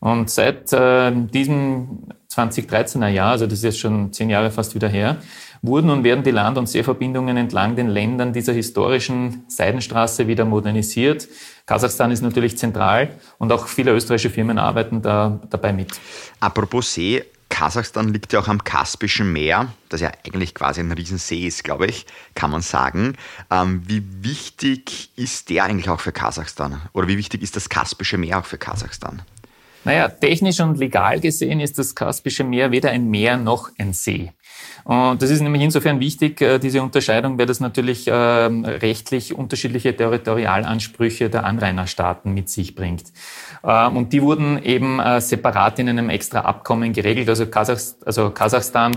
Und 0.00 0.28
seit 0.30 0.72
äh, 0.72 1.12
diesem 1.12 2.06
2013er 2.32 3.08
Jahr, 3.08 3.32
also 3.32 3.46
das 3.46 3.58
ist 3.58 3.64
jetzt 3.64 3.78
schon 3.78 4.12
zehn 4.12 4.30
Jahre 4.30 4.50
fast 4.50 4.74
wieder 4.74 4.88
her, 4.88 5.18
wurden 5.62 5.90
und 5.90 6.04
werden 6.04 6.24
die 6.24 6.30
Land- 6.30 6.58
und 6.58 6.68
Seeverbindungen 6.68 7.36
entlang 7.36 7.76
den 7.76 7.88
Ländern 7.88 8.32
dieser 8.32 8.54
historischen 8.54 9.44
Seidenstraße 9.46 10.26
wieder 10.26 10.44
modernisiert. 10.44 11.28
Kasachstan 11.66 12.10
ist 12.10 12.22
natürlich 12.22 12.56
zentral 12.58 13.10
und 13.38 13.52
auch 13.52 13.66
viele 13.66 13.92
österreichische 13.92 14.30
Firmen 14.30 14.58
arbeiten 14.58 15.02
da 15.02 15.38
dabei 15.50 15.72
mit. 15.72 15.90
Apropos 16.40 16.94
See, 16.94 17.22
Kasachstan 17.60 18.08
liegt 18.08 18.32
ja 18.32 18.40
auch 18.40 18.48
am 18.48 18.64
Kaspischen 18.64 19.34
Meer, 19.34 19.70
das 19.90 20.00
ja 20.00 20.10
eigentlich 20.24 20.54
quasi 20.54 20.80
ein 20.80 20.92
Riesensee 20.92 21.46
ist, 21.46 21.62
glaube 21.62 21.84
ich, 21.84 22.06
kann 22.34 22.50
man 22.50 22.62
sagen. 22.62 23.18
Ähm, 23.50 23.82
wie 23.86 24.02
wichtig 24.22 25.10
ist 25.14 25.50
der 25.50 25.64
eigentlich 25.64 25.90
auch 25.90 26.00
für 26.00 26.10
Kasachstan? 26.10 26.80
Oder 26.94 27.08
wie 27.08 27.18
wichtig 27.18 27.42
ist 27.42 27.56
das 27.56 27.68
Kaspische 27.68 28.16
Meer 28.16 28.38
auch 28.38 28.46
für 28.46 28.56
Kasachstan? 28.56 29.20
Naja, 29.84 30.08
technisch 30.08 30.60
und 30.60 30.78
legal 30.78 31.20
gesehen 31.20 31.60
ist 31.60 31.78
das 31.78 31.94
Kaspische 31.94 32.44
Meer 32.44 32.70
weder 32.70 32.90
ein 32.90 33.08
Meer 33.08 33.36
noch 33.36 33.70
ein 33.78 33.92
See. 33.92 34.32
Und 34.84 35.22
das 35.22 35.30
ist 35.30 35.40
nämlich 35.40 35.62
insofern 35.62 36.00
wichtig, 36.00 36.40
äh, 36.40 36.58
diese 36.58 36.82
Unterscheidung, 36.82 37.38
weil 37.38 37.46
das 37.46 37.60
natürlich 37.60 38.06
ähm, 38.10 38.64
rechtlich 38.64 39.34
unterschiedliche 39.34 39.96
Territorialansprüche 39.96 41.30
der 41.30 41.44
Anrainerstaaten 41.44 42.32
mit 42.32 42.48
sich 42.48 42.74
bringt. 42.74 43.04
Ähm, 43.64 43.96
und 43.96 44.12
die 44.12 44.22
wurden 44.22 44.62
eben 44.62 45.00
äh, 45.00 45.20
separat 45.20 45.78
in 45.78 45.88
einem 45.88 46.10
extra 46.10 46.40
Abkommen 46.40 46.92
geregelt. 46.92 47.28
Also, 47.28 47.46
also 48.04 48.30
Kasachstan 48.30 48.92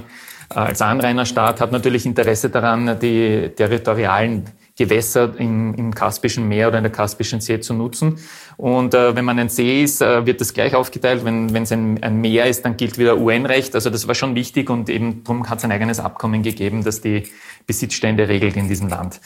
äh, 0.50 0.60
als 0.60 0.82
Anrainerstaat 0.82 1.62
hat 1.62 1.72
natürlich 1.72 2.06
Interesse 2.06 2.50
daran, 2.50 3.00
die 3.00 3.52
territorialen 3.56 4.46
Gewässer 4.76 5.34
im, 5.38 5.76
im 5.76 5.94
Kaspischen 5.94 6.48
Meer 6.48 6.70
oder 6.70 6.80
in 6.80 6.84
der 6.84 6.92
Kaspischen 6.92 7.42
See 7.42 7.60
zu 7.60 7.76
nutzen. 7.76 8.18
Und 8.58 8.96
äh, 8.96 9.16
wenn 9.16 9.24
man 9.24 9.38
ein 9.38 9.50
See 9.50 9.84
ist, 9.84 10.02
äh, 10.02 10.26
wird 10.26 10.42
das 10.42 10.54
gleich 10.54 10.74
aufgeteilt. 10.74 11.24
Wenn 11.24 11.56
es 11.56 11.72
ein, 11.72 12.02
ein, 12.02 12.22
Meer 12.22 12.48
ist, 12.48 12.66
dann 12.66 12.76
gilt 12.76 12.98
wieder 12.98 13.18
UN-Recht. 13.20 13.76
Also 13.76 13.92
das 13.92 14.08
war 14.08 14.16
schon 14.16 14.34
wichtig 14.34 14.72
und 14.72 14.90
eben 14.90 15.24
darum 15.24 15.48
hat 15.48 15.60
es 15.60 15.64
ein 15.64 15.72
eigenes 15.72 16.00
Abkommen 16.00 16.42
gegeben, 16.42 16.84
das 16.84 17.02
die 17.02 17.24
Besitzstände 17.68 18.28
regelt 18.28 18.58
in 18.58 18.68
diesem 18.68 18.90
Land. 18.90 19.22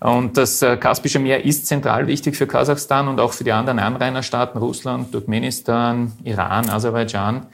Und 0.00 0.36
das 0.36 0.62
äh, 0.62 0.76
Kaspische 0.76 1.20
Meer 1.20 1.44
ist 1.44 1.66
zentral 1.66 2.08
wichtig 2.08 2.36
für 2.36 2.48
Kasachstan 2.48 3.06
und 3.06 3.20
auch 3.20 3.32
für 3.32 3.44
die 3.44 3.52
anderen 3.52 3.78
Anrainerstaaten 3.78 4.60
Russland, 4.60 5.12
Turkmenistan, 5.12 6.12
Iran, 6.24 6.68
Aserbaidschan. 6.68 7.46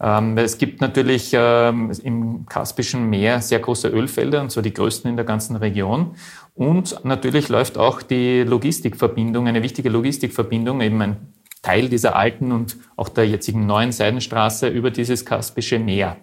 Ähm, 0.00 0.38
es 0.38 0.58
gibt 0.58 0.80
natürlich 0.80 1.30
ähm, 1.32 1.90
im 2.02 2.46
Kaspischen 2.46 3.10
Meer 3.10 3.40
sehr 3.40 3.58
große 3.58 3.88
Ölfelder, 3.88 4.40
und 4.40 4.50
zwar 4.50 4.62
die 4.62 4.72
größten 4.72 5.10
in 5.10 5.16
der 5.16 5.24
ganzen 5.24 5.56
Region. 5.56 6.14
Und 6.54 7.04
natürlich 7.04 7.48
läuft 7.48 7.78
auch 7.78 8.02
die 8.02 8.42
Logistikverbindung, 8.42 9.48
eine 9.48 9.62
wichtige 9.62 9.88
Logistikverbindung, 9.88 10.80
eben 10.80 11.02
ein 11.02 11.16
Teil 11.62 11.88
dieser 11.88 12.14
alten 12.14 12.52
und 12.52 12.76
auch 12.96 13.08
der 13.08 13.26
jetzigen 13.26 13.66
neuen 13.66 13.90
Seidenstraße 13.90 14.68
über 14.68 14.90
dieses 14.90 15.24
Kaspische 15.24 15.78
Meer. 15.78 16.16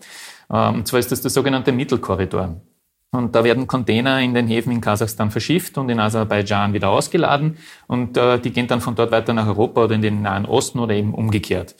Ähm, 0.49 0.75
und 0.75 0.87
zwar 0.87 0.99
ist 0.99 1.11
das 1.11 1.21
der 1.21 1.31
sogenannte 1.31 1.71
Mittelkorridor. 1.71 2.61
Und 3.11 3.33
da 3.33 3.43
werden 3.43 3.67
Container 3.67 4.19
in 4.21 4.33
den 4.33 4.47
Häfen 4.47 4.71
in 4.71 4.81
Kasachstan 4.81 5.31
verschifft 5.31 5.77
und 5.77 5.89
in 5.89 5.99
Aserbaidschan 5.99 6.73
wieder 6.73 6.89
ausgeladen. 6.89 7.57
Und 7.87 8.17
äh, 8.17 8.39
die 8.39 8.51
gehen 8.51 8.67
dann 8.67 8.81
von 8.81 8.95
dort 8.95 9.11
weiter 9.11 9.33
nach 9.33 9.47
Europa 9.47 9.85
oder 9.85 9.95
in 9.95 10.01
den 10.01 10.21
Nahen 10.21 10.45
Osten 10.45 10.79
oder 10.79 10.93
eben 10.93 11.13
umgekehrt. 11.13 11.75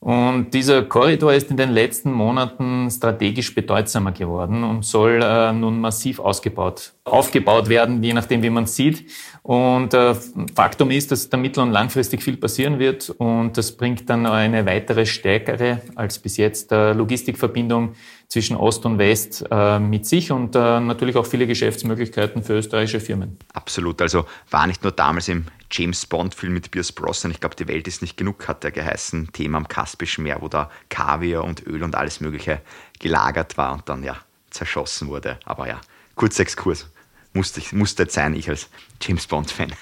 Und 0.00 0.54
dieser 0.54 0.84
Korridor 0.84 1.34
ist 1.34 1.50
in 1.50 1.56
den 1.56 1.70
letzten 1.70 2.12
Monaten 2.12 2.88
strategisch 2.88 3.52
bedeutsamer 3.52 4.12
geworden 4.12 4.62
und 4.62 4.84
soll 4.84 5.20
äh, 5.20 5.52
nun 5.52 5.80
massiv 5.80 6.20
ausgebaut, 6.20 6.92
aufgebaut 7.02 7.68
werden, 7.68 8.00
je 8.00 8.12
nachdem, 8.12 8.42
wie 8.44 8.50
man 8.50 8.66
sieht. 8.66 9.10
Und 9.42 9.94
äh, 9.94 10.14
Faktum 10.54 10.92
ist, 10.92 11.10
dass 11.10 11.28
da 11.28 11.36
mittel- 11.36 11.64
und 11.64 11.72
langfristig 11.72 12.22
viel 12.22 12.36
passieren 12.36 12.78
wird 12.78 13.10
und 13.10 13.58
das 13.58 13.72
bringt 13.72 14.08
dann 14.08 14.26
eine 14.26 14.66
weitere 14.66 15.04
stärkere 15.04 15.82
als 15.96 16.20
bis 16.20 16.36
jetzt 16.36 16.70
äh, 16.70 16.92
Logistikverbindung 16.92 17.94
zwischen 18.28 18.56
Ost 18.56 18.84
und 18.84 18.98
West 18.98 19.44
äh, 19.50 19.78
mit 19.78 20.06
sich 20.06 20.30
und 20.30 20.54
äh, 20.54 20.80
natürlich 20.80 21.16
auch 21.16 21.26
viele 21.26 21.46
Geschäftsmöglichkeiten 21.46 22.42
für 22.42 22.54
österreichische 22.54 23.00
Firmen. 23.00 23.38
Absolut. 23.54 24.02
Also 24.02 24.26
war 24.50 24.66
nicht 24.66 24.82
nur 24.82 24.92
damals 24.92 25.28
im 25.28 25.46
James 25.70 26.04
Bond-Film 26.04 26.52
mit 26.52 26.70
Pierce 26.70 26.92
Brosnan, 26.92 27.32
ich 27.32 27.40
glaube, 27.40 27.56
die 27.56 27.68
Welt 27.68 27.88
ist 27.88 28.02
nicht 28.02 28.16
genug, 28.16 28.46
hat 28.46 28.64
er 28.64 28.70
geheißen, 28.70 29.32
Thema 29.32 29.58
am 29.58 29.68
Kaspischen 29.68 30.24
Meer, 30.24 30.38
wo 30.40 30.48
da 30.48 30.70
Kaviar 30.90 31.44
und 31.44 31.66
Öl 31.66 31.82
und 31.82 31.94
alles 31.94 32.20
Mögliche 32.20 32.60
gelagert 32.98 33.56
war 33.56 33.72
und 33.72 33.88
dann 33.88 34.02
ja 34.02 34.16
zerschossen 34.50 35.08
wurde. 35.08 35.38
Aber 35.44 35.66
ja, 35.66 35.80
kurzer 36.14 36.42
Exkurs. 36.42 36.86
Musste, 37.32 37.62
musste 37.76 38.08
sein, 38.08 38.34
ich 38.34 38.48
als 38.48 38.68
James 39.00 39.26
Bond-Fan. 39.26 39.72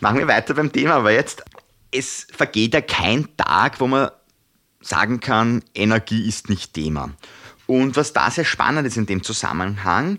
Machen 0.00 0.18
wir 0.18 0.28
weiter 0.28 0.54
beim 0.54 0.72
Thema, 0.72 0.94
aber 0.96 1.12
jetzt, 1.12 1.42
es 1.90 2.26
vergeht 2.30 2.74
ja 2.74 2.80
kein 2.80 3.28
Tag, 3.36 3.80
wo 3.80 3.86
man 3.86 4.10
sagen 4.80 5.20
kann, 5.20 5.62
Energie 5.74 6.28
ist 6.28 6.48
nicht 6.48 6.74
Thema. 6.74 7.10
Und 7.66 7.96
was 7.96 8.12
da 8.12 8.30
sehr 8.30 8.44
spannend 8.44 8.86
ist 8.86 8.96
in 8.96 9.06
dem 9.06 9.22
Zusammenhang, 9.22 10.18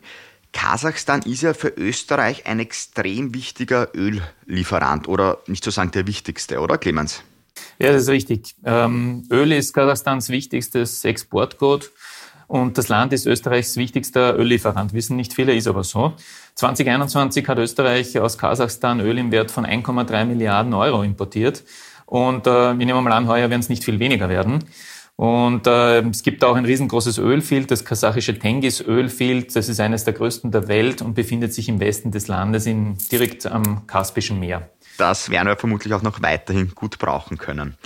Kasachstan 0.54 1.22
ist 1.24 1.42
ja 1.42 1.54
für 1.54 1.70
Österreich 1.70 2.46
ein 2.46 2.60
extrem 2.60 3.34
wichtiger 3.34 3.90
Öllieferant 3.96 5.08
oder 5.08 5.40
nicht 5.48 5.64
zu 5.64 5.72
sagen 5.72 5.92
der 5.92 6.08
wichtigste, 6.08 6.60
oder 6.60 6.78
Clemens? 6.78 7.24
Ja, 7.80 7.92
das 7.92 8.04
ist 8.04 8.10
richtig. 8.10 8.56
Ähm, 8.64 9.28
Öl 9.32 9.52
ist 9.52 9.74
Kasachstans 9.74 10.30
wichtigstes 10.30 11.04
Exportgut 11.04 11.92
und 12.48 12.78
das 12.78 12.88
Land 12.88 13.14
ist 13.14 13.26
Österreichs 13.26 13.76
wichtigster 13.78 14.38
Öllieferant. 14.38 14.94
Wissen 14.94 15.16
nicht 15.16 15.34
viele, 15.34 15.56
ist 15.56 15.68
aber 15.68 15.84
so. 15.84 16.14
2021 16.56 17.48
hat 17.48 17.58
Österreich 17.58 18.20
aus 18.20 18.38
Kasachstan 18.38 19.00
Öl 19.00 19.18
im 19.18 19.32
Wert 19.32 19.50
von 19.50 19.66
1,3 19.66 20.26
Milliarden 20.26 20.74
Euro 20.74 21.04
importiert. 21.04 21.64
Und 22.06 22.46
äh, 22.46 22.72
ich 22.74 22.86
nehme 22.86 23.02
mal 23.02 23.14
an, 23.14 23.28
heuer 23.28 23.50
werden 23.50 23.62
es 23.62 23.70
nicht 23.70 23.84
viel 23.84 24.00
weniger 24.00 24.30
werden. 24.30 24.64
Und 25.16 25.68
äh, 25.68 26.02
es 26.02 26.24
gibt 26.24 26.44
auch 26.44 26.56
ein 26.56 26.66
riesengroßes 26.66 27.20
Ölfield, 27.20 27.70
das 27.70 27.86
kasachische 27.86 28.38
Tengis 28.38 28.82
Ölfield. 28.82 29.56
Das 29.56 29.70
ist 29.70 29.80
eines 29.80 30.06
der 30.06 30.14
größten 30.14 30.52
der 30.52 30.68
Welt 30.68 31.02
und 31.02 31.14
befindet 31.14 31.54
sich 31.54 31.70
im 31.70 31.80
Westen 31.80 32.12
des 32.12 32.28
Landes 32.28 32.66
in, 32.66 32.98
direkt 33.12 33.46
am 33.46 33.86
Kaspischen 33.86 34.40
Meer. 34.40 34.70
Das 34.98 35.30
werden 35.30 35.48
wir 35.48 35.58
vermutlich 35.58 35.94
auch 35.94 36.02
noch 36.02 36.22
weiterhin 36.22 36.74
gut 36.74 36.98
brauchen 36.98 37.38
können. 37.38 37.78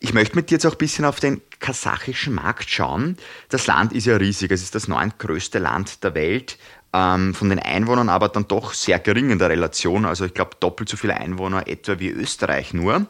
Ich 0.00 0.14
möchte 0.14 0.36
mit 0.36 0.50
dir 0.50 0.54
jetzt 0.54 0.66
auch 0.66 0.72
ein 0.72 0.78
bisschen 0.78 1.04
auf 1.04 1.18
den 1.18 1.40
kasachischen 1.58 2.34
Markt 2.34 2.70
schauen. 2.70 3.16
Das 3.48 3.66
Land 3.66 3.92
ist 3.92 4.06
ja 4.06 4.16
riesig. 4.16 4.52
Es 4.52 4.62
ist 4.62 4.76
das 4.76 4.86
neuntgrößte 4.86 5.58
Land 5.58 6.04
der 6.04 6.14
Welt 6.14 6.56
ähm, 6.92 7.34
von 7.34 7.50
den 7.50 7.58
Einwohnern 7.58 8.08
aber 8.08 8.28
dann 8.28 8.48
doch 8.48 8.72
sehr 8.72 8.98
gering 8.98 9.30
in 9.30 9.38
der 9.38 9.50
Relation. 9.50 10.04
Also 10.04 10.24
ich 10.24 10.34
glaube 10.34 10.52
doppelt 10.58 10.88
so 10.88 10.96
viele 10.96 11.16
Einwohner 11.16 11.68
etwa 11.68 11.98
wie 11.98 12.08
Österreich 12.08 12.72
nur. 12.72 13.06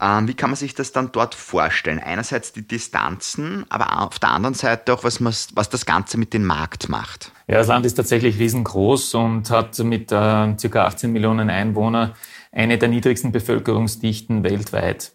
Ähm, 0.00 0.26
wie 0.26 0.34
kann 0.34 0.50
man 0.50 0.56
sich 0.56 0.74
das 0.74 0.92
dann 0.92 1.12
dort 1.12 1.34
vorstellen? 1.34 2.00
Einerseits 2.00 2.52
die 2.52 2.66
Distanzen, 2.66 3.64
aber 3.68 4.02
auf 4.02 4.18
der 4.18 4.30
anderen 4.30 4.54
Seite 4.54 4.92
auch, 4.92 5.04
was, 5.04 5.22
was 5.22 5.68
das 5.68 5.86
Ganze 5.86 6.18
mit 6.18 6.34
dem 6.34 6.44
Markt 6.44 6.88
macht. 6.88 7.30
Ja, 7.46 7.58
das 7.58 7.68
Land 7.68 7.86
ist 7.86 7.94
tatsächlich 7.94 8.38
riesengroß 8.38 9.14
und 9.14 9.50
hat 9.50 9.78
mit 9.80 10.10
äh, 10.10 10.14
ca. 10.14 10.84
18 10.86 11.12
Millionen 11.12 11.50
Einwohnern 11.50 12.14
eine 12.52 12.76
der 12.76 12.88
niedrigsten 12.88 13.32
Bevölkerungsdichten 13.32 14.44
weltweit. 14.44 15.12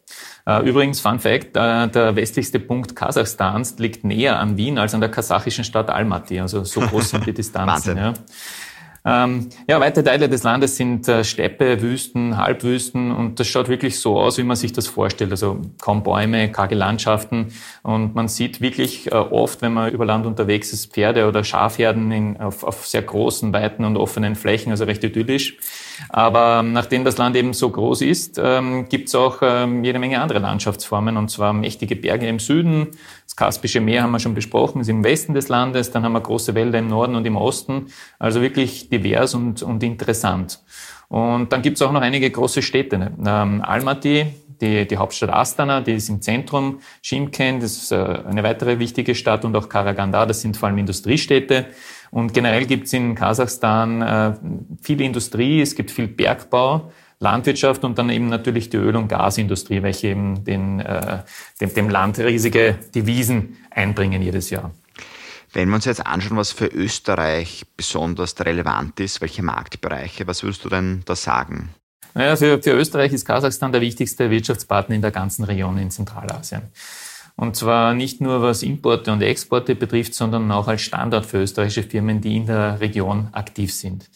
Äh, 0.48 0.67
übrigens, 0.67 1.00
Fun 1.00 1.20
Fact, 1.20 1.56
äh, 1.56 1.88
der 1.88 2.15
westlichste 2.15 2.60
Punkt 2.60 2.96
Kasachstans 2.96 3.77
liegt 3.77 4.03
näher 4.03 4.39
an 4.39 4.58
Wien 4.58 4.79
als 4.79 4.96
an 4.96 5.01
der 5.01 5.12
kasachischen 5.12 5.63
Stadt 5.63 5.89
Almaty. 5.89 6.39
Also 6.39 6.63
so 6.63 6.82
groß 6.82 7.12
sind 7.12 7.27
die 7.27 7.34
Distanzen. 7.36 7.98
ja. 7.98 8.13
Ähm, 9.06 9.48
ja, 9.70 9.79
weite 9.79 10.03
Teile 10.03 10.27
des 10.27 10.44
Landes 10.44 10.75
sind 10.75 11.08
äh, 11.08 11.24
Steppe, 11.24 11.82
Wüsten, 11.82 12.36
Halbwüsten 12.36 13.13
und 13.13 13.39
das 13.39 13.48
schaut 13.48 13.70
wirklich 13.70 14.00
so 14.00 14.20
aus, 14.20 14.38
wie 14.38 14.44
man 14.44 14.58
sich 14.58 14.74
das 14.74 14.88
vorstellt. 14.88 15.32
Also 15.32 15.62
kaum 15.79 16.03
Bäume, 16.03 16.51
karge 16.51 16.75
Landschaften 16.75 17.53
und 17.84 18.15
man 18.15 18.27
sieht 18.27 18.60
wirklich 18.60 19.10
äh, 19.10 19.15
oft, 19.15 19.62
wenn 19.62 19.72
man 19.72 19.94
über 19.94 20.06
Land 20.06 20.25
unterwegs 20.25 20.74
ist, 20.74 20.91
Pferde 20.91 21.25
oder 21.29 21.46
Schafherden 21.46 22.12
in, 22.12 22.38
auf, 22.41 22.65
auf 22.65 22.86
sehr 22.86 23.01
großen, 23.01 23.53
weiten 23.53 23.86
und 23.86 23.96
offenen 23.96 24.36
Flächen, 24.36 24.72
also 24.72 24.84
recht 24.84 25.06
idyllisch. 25.06 25.58
Aber 26.10 26.60
ähm, 26.62 26.74
nachdem 26.74 27.04
das 27.04 27.18
Land 27.18 27.36
eben 27.36 27.54
so 27.54 27.70
groß 27.70 28.01
ist, 28.01 28.39
ähm, 28.44 28.88
gibt 28.89 29.08
es 29.08 29.16
auch 29.16 29.39
ähm, 29.42 29.84
jede 29.84 30.00
Menge 30.00 30.22
andere 30.22 30.39
Landschaftsformen 30.39 31.18
und 31.18 31.30
zwar 31.30 31.54
mächtige 31.54 31.96
Berge 31.96 32.27
im 32.27 32.39
Süden, 32.39 32.88
das 33.25 33.36
Kaspische 33.36 33.82
Meer 33.82 34.04
haben 34.04 34.12
wir 34.12 34.20
schon 34.20 34.34
besprochen, 34.34 34.82
ist 34.82 34.89
im 34.89 35.04
Westen 35.04 35.34
des 35.34 35.50
Landes, 35.50 35.92
dann 35.92 36.04
haben 36.04 36.13
wir 36.13 36.22
große 36.22 36.56
Wälder 36.56 36.80
im 36.80 36.88
Norden 36.88 37.16
und 37.16 37.25
im 37.25 37.36
Osten, 37.36 37.88
also 38.20 38.42
wirklich 38.42 38.89
divers 38.89 39.34
und, 39.34 39.63
und 39.63 39.84
interessant. 39.84 40.60
Und 41.10 41.54
dann 41.54 41.62
gibt 41.62 41.77
es 41.77 41.82
auch 41.82 41.92
noch 41.92 42.01
einige 42.01 42.30
große 42.30 42.62
Städte. 42.62 43.12
Ähm, 43.25 43.62
Almaty, 43.62 44.27
die, 44.62 44.88
die 44.88 44.98
Hauptstadt 44.98 45.30
Astana, 45.30 45.82
die 45.82 45.94
ist 45.94 46.10
im 46.10 46.22
Zentrum. 46.22 46.80
Shimken, 47.01 47.60
das 47.60 47.77
ist 47.77 47.92
äh, 47.92 47.96
eine 47.96 48.44
weitere 48.44 48.80
wichtige 48.80 49.16
Stadt 49.16 49.46
und 49.46 49.56
auch 49.56 49.70
Karaganda, 49.70 50.25
das 50.25 50.42
sind 50.42 50.58
vor 50.58 50.68
allem 50.68 50.77
Industriestädte. 50.77 51.68
Und 52.12 52.34
generell 52.34 52.66
gibt 52.66 52.88
es 52.88 52.94
in 52.94 53.16
Kasachstan 53.16 54.02
äh, 54.02 54.34
viel 54.82 55.02
Industrie, 55.02 55.62
es 55.62 55.76
gibt 55.76 55.92
viel 55.92 56.08
Bergbau. 56.08 56.92
Landwirtschaft 57.20 57.84
und 57.84 57.98
dann 57.98 58.10
eben 58.12 58.28
natürlich 58.28 58.70
die 58.70 58.78
Öl- 58.78 58.96
und 58.96 59.08
Gasindustrie, 59.08 59.82
welche 59.82 60.10
eben 60.10 60.44
den, 60.44 60.80
äh, 60.80 61.24
dem, 61.60 61.74
dem 61.74 61.90
Land 61.90 62.20
riesige 62.20 62.78
Devisen 62.94 63.58
einbringen 63.72 64.22
jedes 64.22 64.52
Jahr. 64.52 64.72
Wenn 65.54 65.70
wir 65.70 65.76
uns 65.76 65.86
jetzt 65.86 66.06
anschauen, 66.06 66.38
was 66.38 66.52
für 66.52 66.68
Österreich 66.68 67.66
besonders 67.76 68.40
relevant 68.40 69.00
ist, 69.00 69.22
welche 69.22 69.42
Marktbereiche, 69.42 70.28
was 70.28 70.44
würdest 70.44 70.64
du 70.66 70.70
denn 70.70 71.02
da 71.06 71.16
sagen? 71.16 71.70
Naja, 72.14 72.36
für, 72.36 72.62
für 72.62 72.72
Österreich 72.72 73.14
ist 73.14 73.26
Kasachstan 73.26 73.72
der 73.72 73.82
wichtigste 73.82 74.30
Wirtschaftspartner 74.30 74.96
in 74.96 75.02
der 75.02 75.12
ganzen 75.12 75.44
Region 75.44 75.78
in 75.78 75.90
Zentralasien. 75.90 76.64
Und 77.38 77.56
zwar 77.56 77.94
nicht 77.94 78.20
nur 78.20 78.41
was 78.41 78.63
Importe 78.63 79.12
und 79.12 79.22
Exporte 79.22 79.75
betrifft, 79.75 80.15
sondern 80.15 80.51
auch 80.51 80.67
als 80.67 80.82
Standort 80.82 81.25
für 81.25 81.38
österreichische 81.38 81.84
Firmen, 81.84 82.20
die 82.20 82.36
in 82.36 82.48
der 82.48 82.79
Region 82.82 83.29
aktiv 83.32 83.72
sind. 83.72 84.10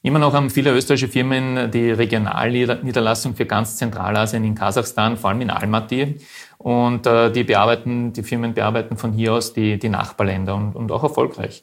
Immer 0.00 0.18
noch 0.18 0.32
haben 0.32 0.50
viele 0.50 0.72
österreichische 0.72 1.12
Firmen 1.12 1.70
die 1.70 1.90
Regionalniederlassung 1.90 3.36
für 3.36 3.46
ganz 3.46 3.76
Zentralasien 3.76 4.42
in 4.42 4.54
Kasachstan, 4.54 5.16
vor 5.16 5.30
allem 5.30 5.42
in 5.42 5.50
Almaty. 5.50 6.18
Und 6.58 7.06
äh, 7.06 7.30
die 7.30 7.44
bearbeiten, 7.44 8.12
die 8.12 8.22
Firmen 8.22 8.54
bearbeiten 8.54 8.96
von 8.96 9.12
hier 9.12 9.34
aus 9.34 9.52
die, 9.52 9.78
die 9.78 9.88
Nachbarländer 9.88 10.54
und, 10.54 10.74
und 10.74 10.90
auch 10.90 11.02
erfolgreich. 11.02 11.62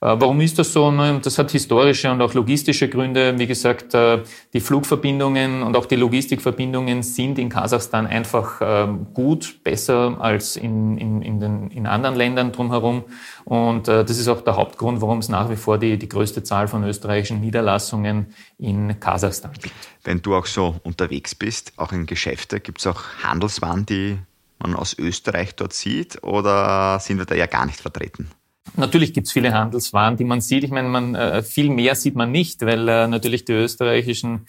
Äh, 0.00 0.14
warum 0.18 0.40
ist 0.40 0.58
das 0.58 0.72
so? 0.72 0.90
Das 1.22 1.38
hat 1.38 1.50
historische 1.50 2.10
und 2.10 2.22
auch 2.22 2.32
logistische 2.34 2.88
Gründe. 2.88 3.36
Wie 3.38 3.46
gesagt, 3.46 3.94
äh, 3.94 4.22
die 4.52 4.60
Flugverbindungen 4.60 5.62
und 5.62 5.76
auch 5.76 5.86
die 5.86 5.96
Logistikverbindungen 5.96 7.02
sind 7.02 7.38
in 7.38 7.48
Kasachstan 7.48 8.06
einfach 8.06 8.60
ähm, 8.60 9.08
gut, 9.12 9.64
besser 9.64 10.16
als 10.20 10.56
in, 10.56 10.98
in, 10.98 11.22
in, 11.22 11.40
den, 11.40 11.70
in 11.70 11.86
anderen 11.86 12.14
Ländern 12.14 12.52
drumherum. 12.52 13.04
Und 13.44 13.88
äh, 13.88 14.04
das 14.04 14.18
ist 14.18 14.28
auch 14.28 14.42
der 14.42 14.56
Hauptgrund, 14.56 15.00
warum 15.00 15.18
es 15.18 15.28
nach 15.28 15.50
wie 15.50 15.56
vor 15.56 15.78
die, 15.78 15.98
die 15.98 16.08
größte 16.08 16.44
Zahl 16.44 16.68
von 16.68 16.84
österreichischen 16.84 17.40
Niederlassungen 17.40 18.34
in 18.58 19.00
Kasachstan 19.00 19.52
gibt. 19.60 19.74
Wenn 20.04 20.22
du 20.22 20.36
auch 20.36 20.46
so 20.46 20.76
unterwegs 20.84 21.34
bist, 21.34 21.72
auch 21.76 21.92
in 21.92 22.06
Geschäfte, 22.06 22.60
gibt 22.60 22.78
es 22.78 22.86
auch 22.86 23.02
Handelswaren, 23.24 23.84
die 23.84 24.18
man 24.60 24.74
aus 24.74 24.96
Österreich 24.98 25.54
dort 25.54 25.72
sieht 25.72 26.22
oder 26.22 26.98
sind 27.00 27.18
wir 27.18 27.24
da 27.24 27.34
ja 27.34 27.46
gar 27.46 27.66
nicht 27.66 27.80
vertreten? 27.80 28.28
Natürlich 28.76 29.12
gibt 29.12 29.26
es 29.26 29.32
viele 29.32 29.52
Handelswaren, 29.52 30.16
die 30.16 30.24
man 30.24 30.40
sieht. 30.40 30.64
Ich 30.64 30.70
meine, 30.70 30.88
man, 30.88 31.14
äh, 31.14 31.42
viel 31.42 31.70
mehr 31.70 31.94
sieht 31.94 32.14
man 32.14 32.30
nicht, 32.30 32.64
weil 32.64 32.88
äh, 32.88 33.06
natürlich 33.06 33.44
die 33.44 33.52
österreichischen 33.52 34.46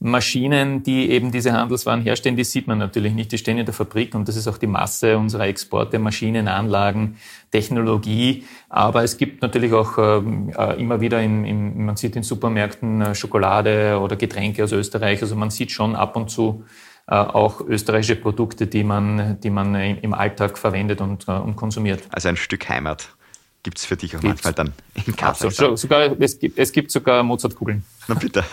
Maschinen, 0.00 0.84
die 0.84 1.10
eben 1.10 1.32
diese 1.32 1.52
Handelswaren 1.52 2.02
herstellen, 2.02 2.36
die 2.36 2.44
sieht 2.44 2.68
man 2.68 2.78
natürlich 2.78 3.14
nicht. 3.14 3.32
Die 3.32 3.38
stehen 3.38 3.58
in 3.58 3.66
der 3.66 3.74
Fabrik 3.74 4.14
und 4.14 4.28
das 4.28 4.36
ist 4.36 4.46
auch 4.46 4.58
die 4.58 4.68
Masse 4.68 5.18
unserer 5.18 5.48
Exporte, 5.48 5.98
Maschinen, 5.98 6.46
Anlagen, 6.46 7.16
Technologie. 7.50 8.44
Aber 8.68 9.02
es 9.02 9.16
gibt 9.16 9.42
natürlich 9.42 9.72
auch 9.72 9.98
ähm, 9.98 10.52
äh, 10.56 10.80
immer 10.80 11.00
wieder, 11.00 11.20
in, 11.20 11.44
in, 11.44 11.84
man 11.84 11.96
sieht 11.96 12.14
in 12.14 12.22
Supermärkten 12.22 13.14
Schokolade 13.16 13.98
oder 13.98 14.14
Getränke 14.14 14.62
aus 14.62 14.72
Österreich. 14.72 15.20
Also 15.20 15.34
man 15.34 15.50
sieht 15.50 15.72
schon 15.72 15.96
ab 15.96 16.16
und 16.16 16.30
zu 16.30 16.64
auch 17.10 17.62
österreichische 17.62 18.16
Produkte, 18.16 18.66
die 18.66 18.84
man, 18.84 19.40
die 19.40 19.48
man 19.48 19.74
im 19.74 20.12
Alltag 20.12 20.58
verwendet 20.58 21.00
und, 21.00 21.26
und 21.26 21.56
konsumiert. 21.56 22.02
Also 22.10 22.28
ein 22.28 22.36
Stück 22.36 22.68
Heimat 22.68 23.16
gibt 23.62 23.78
es 23.78 23.84
für 23.84 23.96
dich 23.96 24.16
auch 24.16 24.20
gibt's. 24.20 24.44
manchmal 24.44 24.52
dann 24.54 24.72
in 24.94 25.16
Kasachstan. 25.16 25.76
Sogar, 25.76 26.20
es, 26.20 26.38
gibt, 26.38 26.58
es 26.58 26.72
gibt 26.72 26.90
sogar 26.90 27.22
Mozartkugeln. 27.22 27.84
Na 28.06 28.14
bitte. 28.14 28.44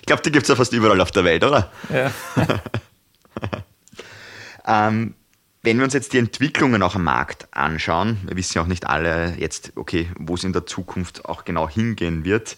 Ich 0.00 0.06
glaube, 0.06 0.22
die 0.22 0.32
gibt 0.32 0.44
es 0.44 0.48
ja 0.48 0.56
fast 0.56 0.72
überall 0.72 1.00
auf 1.00 1.10
der 1.10 1.24
Welt, 1.24 1.44
oder? 1.44 1.70
Ja. 1.90 2.10
ähm, 4.88 5.14
wenn 5.62 5.76
wir 5.76 5.84
uns 5.84 5.92
jetzt 5.92 6.12
die 6.12 6.18
Entwicklungen 6.18 6.82
auch 6.82 6.94
am 6.94 7.04
Markt 7.04 7.48
anschauen, 7.50 8.18
wir 8.24 8.36
wissen 8.36 8.56
ja 8.56 8.62
auch 8.62 8.66
nicht 8.66 8.86
alle 8.86 9.34
jetzt, 9.38 9.72
okay, 9.76 10.08
wo 10.18 10.34
es 10.34 10.44
in 10.44 10.52
der 10.52 10.66
Zukunft 10.66 11.24
auch 11.24 11.44
genau 11.44 11.68
hingehen 11.68 12.24
wird. 12.24 12.56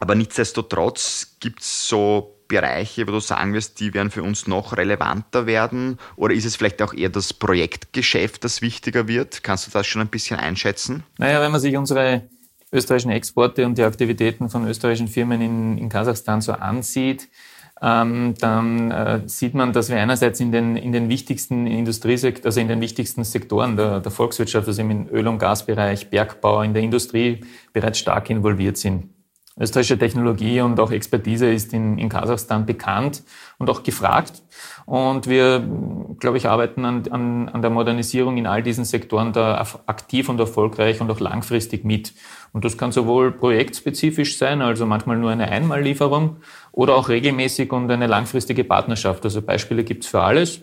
Aber 0.00 0.14
nichtsdestotrotz 0.14 1.36
gibt 1.40 1.60
es 1.60 1.88
so 1.88 2.33
Bereiche, 2.48 3.06
wo 3.06 3.12
du 3.12 3.20
sagen 3.20 3.54
wirst, 3.54 3.80
die 3.80 3.94
werden 3.94 4.10
für 4.10 4.22
uns 4.22 4.46
noch 4.46 4.76
relevanter 4.76 5.46
werden? 5.46 5.98
Oder 6.16 6.34
ist 6.34 6.44
es 6.44 6.56
vielleicht 6.56 6.82
auch 6.82 6.94
eher 6.94 7.08
das 7.08 7.32
Projektgeschäft, 7.32 8.44
das 8.44 8.62
wichtiger 8.62 9.08
wird? 9.08 9.42
Kannst 9.42 9.66
du 9.66 9.70
das 9.70 9.86
schon 9.86 10.02
ein 10.02 10.08
bisschen 10.08 10.38
einschätzen? 10.38 11.04
Naja, 11.18 11.40
wenn 11.40 11.52
man 11.52 11.60
sich 11.60 11.76
unsere 11.76 12.28
österreichischen 12.72 13.12
Exporte 13.12 13.64
und 13.64 13.78
die 13.78 13.84
Aktivitäten 13.84 14.50
von 14.50 14.66
österreichischen 14.66 15.08
Firmen 15.08 15.40
in, 15.40 15.78
in 15.78 15.88
Kasachstan 15.88 16.40
so 16.40 16.52
ansieht, 16.52 17.28
ähm, 17.82 18.34
dann 18.38 18.90
äh, 18.90 19.20
sieht 19.26 19.54
man, 19.54 19.72
dass 19.72 19.90
wir 19.90 19.96
einerseits 19.96 20.40
in 20.40 20.52
den, 20.52 20.76
in 20.76 20.92
den 20.92 21.08
wichtigsten 21.08 21.66
Industriesektoren, 21.66 22.46
also 22.46 22.60
in 22.60 22.68
den 22.68 22.80
wichtigsten 22.80 23.24
Sektoren 23.24 23.76
der, 23.76 24.00
der 24.00 24.12
Volkswirtschaft, 24.12 24.66
also 24.66 24.80
im 24.80 25.08
Öl- 25.08 25.28
und 25.28 25.38
Gasbereich, 25.38 26.08
Bergbau, 26.08 26.62
in 26.62 26.72
der 26.72 26.82
Industrie 26.82 27.40
bereits 27.72 27.98
stark 27.98 28.30
involviert 28.30 28.76
sind. 28.76 29.10
Österreichische 29.56 29.98
Technologie 29.98 30.60
und 30.60 30.80
auch 30.80 30.90
Expertise 30.90 31.52
ist 31.52 31.72
in, 31.72 31.96
in 31.96 32.08
Kasachstan 32.08 32.66
bekannt 32.66 33.22
und 33.58 33.70
auch 33.70 33.84
gefragt. 33.84 34.42
Und 34.84 35.28
wir, 35.28 35.64
glaube 36.18 36.38
ich, 36.38 36.48
arbeiten 36.48 36.84
an, 36.84 37.06
an, 37.08 37.48
an 37.48 37.62
der 37.62 37.70
Modernisierung 37.70 38.36
in 38.36 38.48
all 38.48 38.64
diesen 38.64 38.84
Sektoren 38.84 39.32
da 39.32 39.64
aktiv 39.86 40.28
und 40.28 40.40
erfolgreich 40.40 41.00
und 41.00 41.10
auch 41.10 41.20
langfristig 41.20 41.84
mit. 41.84 42.14
Und 42.52 42.64
das 42.64 42.76
kann 42.76 42.90
sowohl 42.90 43.30
projektspezifisch 43.30 44.38
sein, 44.38 44.60
also 44.60 44.86
manchmal 44.86 45.18
nur 45.18 45.30
eine 45.30 45.48
Einmallieferung, 45.48 46.38
oder 46.72 46.96
auch 46.96 47.08
regelmäßig 47.08 47.72
und 47.72 47.88
eine 47.90 48.08
langfristige 48.08 48.64
Partnerschaft. 48.64 49.24
Also 49.24 49.40
Beispiele 49.40 49.84
gibt's 49.84 50.08
für 50.08 50.20
alles. 50.20 50.62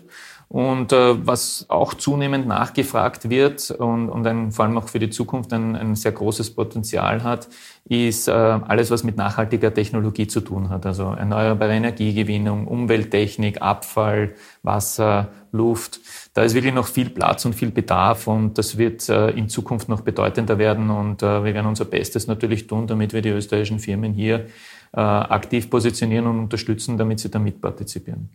Und 0.52 0.92
äh, 0.92 1.26
was 1.26 1.64
auch 1.68 1.94
zunehmend 1.94 2.46
nachgefragt 2.46 3.30
wird 3.30 3.70
und, 3.70 4.10
und 4.10 4.26
ein, 4.26 4.52
vor 4.52 4.66
allem 4.66 4.76
auch 4.76 4.86
für 4.86 4.98
die 4.98 5.08
Zukunft 5.08 5.50
ein, 5.54 5.74
ein 5.74 5.94
sehr 5.94 6.12
großes 6.12 6.54
Potenzial 6.54 7.22
hat, 7.22 7.48
ist 7.86 8.28
äh, 8.28 8.32
alles, 8.32 8.90
was 8.90 9.02
mit 9.02 9.16
nachhaltiger 9.16 9.72
Technologie 9.72 10.26
zu 10.26 10.42
tun 10.42 10.68
hat. 10.68 10.84
Also 10.84 11.04
erneuerbare 11.04 11.72
Energiegewinnung, 11.72 12.66
Umwelttechnik, 12.68 13.62
Abfall, 13.62 14.34
Wasser, 14.62 15.28
Luft. 15.52 16.00
Da 16.34 16.42
ist 16.42 16.52
wirklich 16.52 16.74
noch 16.74 16.86
viel 16.86 17.08
Platz 17.08 17.46
und 17.46 17.54
viel 17.54 17.70
Bedarf 17.70 18.26
und 18.26 18.58
das 18.58 18.76
wird 18.76 19.08
äh, 19.08 19.30
in 19.30 19.48
Zukunft 19.48 19.88
noch 19.88 20.02
bedeutender 20.02 20.58
werden 20.58 20.90
und 20.90 21.22
äh, 21.22 21.44
wir 21.44 21.54
werden 21.54 21.66
unser 21.66 21.86
Bestes 21.86 22.26
natürlich 22.26 22.66
tun, 22.66 22.86
damit 22.86 23.14
wir 23.14 23.22
die 23.22 23.30
österreichischen 23.30 23.78
Firmen 23.78 24.12
hier 24.12 24.48
äh, 24.94 25.00
aktiv 25.00 25.70
positionieren 25.70 26.26
und 26.26 26.38
unterstützen, 26.40 26.98
damit 26.98 27.20
sie 27.20 27.30
da 27.30 27.38
mitpartizipieren. 27.38 28.28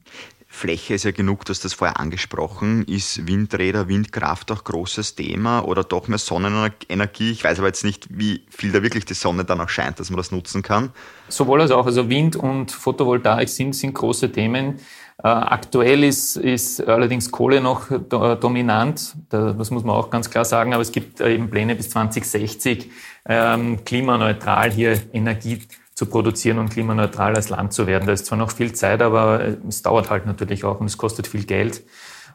Fläche 0.58 0.96
ist 0.96 1.04
ja 1.04 1.12
genug, 1.12 1.46
du 1.46 1.52
hast 1.52 1.64
das 1.64 1.74
vorher 1.74 2.00
angesprochen. 2.00 2.84
Ist 2.86 3.28
Windräder, 3.28 3.88
Windkraft 3.88 4.52
auch 4.52 4.64
großes 4.64 5.14
Thema 5.14 5.62
oder 5.62 5.84
doch 5.84 6.08
mehr 6.08 6.18
Sonnenenergie? 6.18 7.32
Ich 7.32 7.44
weiß 7.44 7.60
aber 7.60 7.68
jetzt 7.68 7.86
nicht, 7.86 8.08
wie 8.10 8.44
viel 8.50 8.72
da 8.72 8.82
wirklich 8.82 9.06
die 9.06 9.14
Sonne 9.14 9.46
dann 9.46 9.62
auch 9.62 9.70
scheint, 9.70 10.00
dass 10.00 10.10
man 10.10 10.18
das 10.18 10.32
nutzen 10.32 10.64
kann. 10.64 10.92
Sowohl 11.30 11.62
als 11.62 11.70
auch. 11.70 11.86
Also 11.86 12.10
Wind 12.10 12.36
und 12.36 12.72
Photovoltaik 12.72 13.48
sind, 13.48 13.74
sind 13.74 13.94
große 13.94 14.32
Themen. 14.32 14.80
Äh, 15.24 15.28
aktuell 15.28 16.04
ist, 16.04 16.38
ist 16.38 16.82
allerdings 16.82 17.32
Kohle 17.32 17.62
noch 17.62 17.90
dominant. 17.90 19.16
Das 19.30 19.70
muss 19.70 19.84
man 19.84 19.96
auch 19.96 20.10
ganz 20.10 20.30
klar 20.30 20.44
sagen. 20.44 20.74
Aber 20.74 20.82
es 20.82 20.92
gibt 20.92 21.22
äh, 21.22 21.36
eben 21.36 21.52
Pläne 21.52 21.76
bis 21.76 21.92
2060 21.92 22.90
ähm, 23.30 23.86
klimaneutral 23.86 24.72
hier 24.72 25.00
Energie 25.14 25.62
zu 25.98 26.06
produzieren 26.06 26.60
und 26.60 26.70
klimaneutral 26.70 27.36
als 27.36 27.50
Land 27.50 27.74
zu 27.74 27.88
werden. 27.88 28.06
Da 28.06 28.14
ist 28.14 28.28
zwar 28.28 28.38
noch 28.38 28.52
viel 28.52 28.72
Zeit, 28.74 29.02
aber 29.02 29.56
es 29.68 29.82
dauert 29.82 30.12
halt 30.12 30.28
natürlich 30.28 30.64
auch 30.64 30.80
und 30.80 30.86
es 30.86 31.00
kostet 31.00 31.26
viel 31.26 31.44
Geld. 31.44 31.82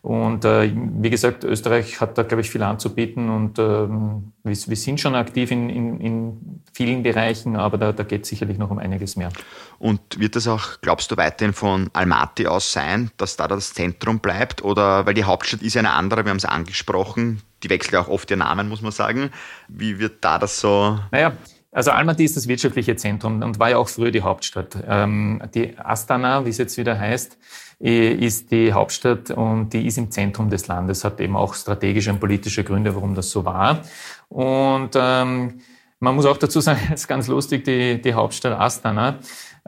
Und 0.01 0.44
äh, 0.44 0.72
wie 0.75 1.11
gesagt, 1.11 1.44
Österreich 1.44 2.01
hat 2.01 2.18
da, 2.18 2.25
glaube 2.25 2.40
ich, 2.40 2.51
viel 2.51 2.64
anzubieten 2.64 3.31
und 3.31 3.61
ähm, 3.61 4.33
wir, 4.42 4.57
wir, 4.66 4.77
sind 4.77 4.98
schon 4.98 5.14
aktiv 5.14 5.53
in, 5.53 5.70
in, 5.70 6.01
in 6.01 6.61
vielen 6.72 7.05
Bereichen, 7.05 7.55
aber 7.55 7.79
da, 7.79 7.92
da 7.92 8.03
geht 8.03 8.25
es 8.25 8.31
sicherlich 8.31 8.59
noch 8.59 8.72
um 8.72 8.81
einiges 8.81 9.14
mehr. 9.14 9.31
Und 9.79 10.01
wird 10.18 10.35
das 10.35 10.48
auch, 10.48 10.81
glaubst 10.81 11.12
du, 11.12 11.16
weiterhin 11.16 11.55
von 11.55 11.88
Almaty 11.92 12.48
aus 12.48 12.72
sein, 12.72 13.12
dass 13.16 13.37
da 13.37 13.46
das 13.46 13.75
Zentrum 13.75 14.18
bleibt? 14.18 14.64
Oder 14.64 15.07
weil 15.07 15.14
die 15.14 15.22
Hauptstadt 15.22 15.62
ist 15.62 15.75
ja 15.75 15.83
eine 15.83 15.92
andere, 15.92 16.25
wir 16.25 16.31
haben 16.31 16.38
es 16.38 16.46
angesprochen, 16.46 17.42
die 17.62 17.70
wechselt 17.70 17.92
ja 17.92 18.01
auch 18.01 18.09
oft 18.09 18.29
ihr 18.29 18.37
Namen, 18.37 18.68
muss 18.68 18.83
man 18.83 18.90
sagen. 18.90 19.31
Wie 19.68 20.01
wird 20.01 20.25
da 20.25 20.40
das 20.40 20.59
so? 20.59 20.98
Naja, 21.12 21.37
also 21.73 21.91
Almaty 21.91 22.25
ist 22.25 22.37
das 22.37 22.49
wirtschaftliche 22.49 22.97
Zentrum 22.97 23.43
und 23.43 23.59
war 23.59 23.71
ja 23.71 23.79
auch 23.79 23.89
früher 23.89 24.11
die 24.11 24.21
Hauptstadt. 24.21 24.77
Ähm, 24.87 25.43
die 25.55 25.77
Astana, 25.79 26.45
wie 26.45 26.51
es 26.51 26.59
jetzt 26.59 26.77
wieder 26.77 26.99
heißt, 26.99 27.39
ist 27.79 28.53
die 28.53 28.73
Hauptstadt 28.73 29.31
und 29.31 29.71
die 29.73 29.87
ist 29.87 29.99
im 29.99 30.11
Zentrum 30.11 30.51
des 30.51 30.69
Landes, 30.69 31.03
hat 31.03 31.19
eben 31.21 31.35
auch 31.35 31.55
strategische 31.55 32.13
und 32.13 32.21
politische 32.21 32.63
Gründe, 32.63 32.95
warum 32.95 33.15
das 33.15 33.31
so 33.31 33.45
war. 33.45 33.81
Und 34.29 34.91
ähm, 34.95 35.63
man 36.03 36.15
muss 36.15 36.27
auch 36.27 36.37
dazu 36.37 36.61
sagen, 36.61 36.81
es 36.93 37.03
ist 37.03 37.09
ganz 37.09 37.29
lustig, 37.29 37.65
die, 37.65 38.01
die 38.03 38.15
Hauptstadt 38.15 38.59
Astana 38.59 39.19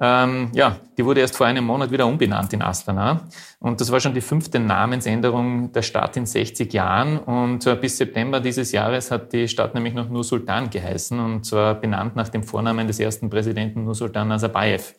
ähm, 0.01 0.51
ja, 0.53 0.81
die 0.99 1.05
wurde 1.05 1.21
erst 1.21 1.37
vor 1.37 1.47
einem 1.47 1.65
Monat 1.65 1.93
wieder 1.93 2.07
umbenannt 2.07 2.53
in 2.53 2.63
Astana. 2.63 3.21
Und 3.61 3.81
das 3.81 3.93
war 3.93 4.01
schon 4.01 4.13
die 4.13 4.21
fünfte 4.21 4.59
Namensänderung 4.59 5.71
der 5.73 5.83
Stadt 5.83 6.17
in 6.17 6.27
60 6.27 6.73
Jahren. 6.73 7.19
Und 7.19 7.65
äh, 7.67 7.77
bis 7.77 7.97
September 7.99 8.41
dieses 8.41 8.73
Jahres 8.73 9.13
hat 9.13 9.33
die 9.33 9.47
Stadt 9.47 9.73
nämlich 9.75 9.95
noch 9.95 10.09
Nur 10.09 10.25
Sultan 10.25 10.69
geheißen 10.69 11.19
und 11.21 11.47
zwar 11.47 11.75
benannt 11.77 12.17
nach 12.17 12.29
dem 12.29 12.43
Vornamen 12.43 12.89
des 12.89 12.99
ersten 12.99 13.31
Präsidenten 13.31 13.85
Nur 13.85 13.95
Sultan 13.95 14.29
Nazarbayev. 14.29 14.95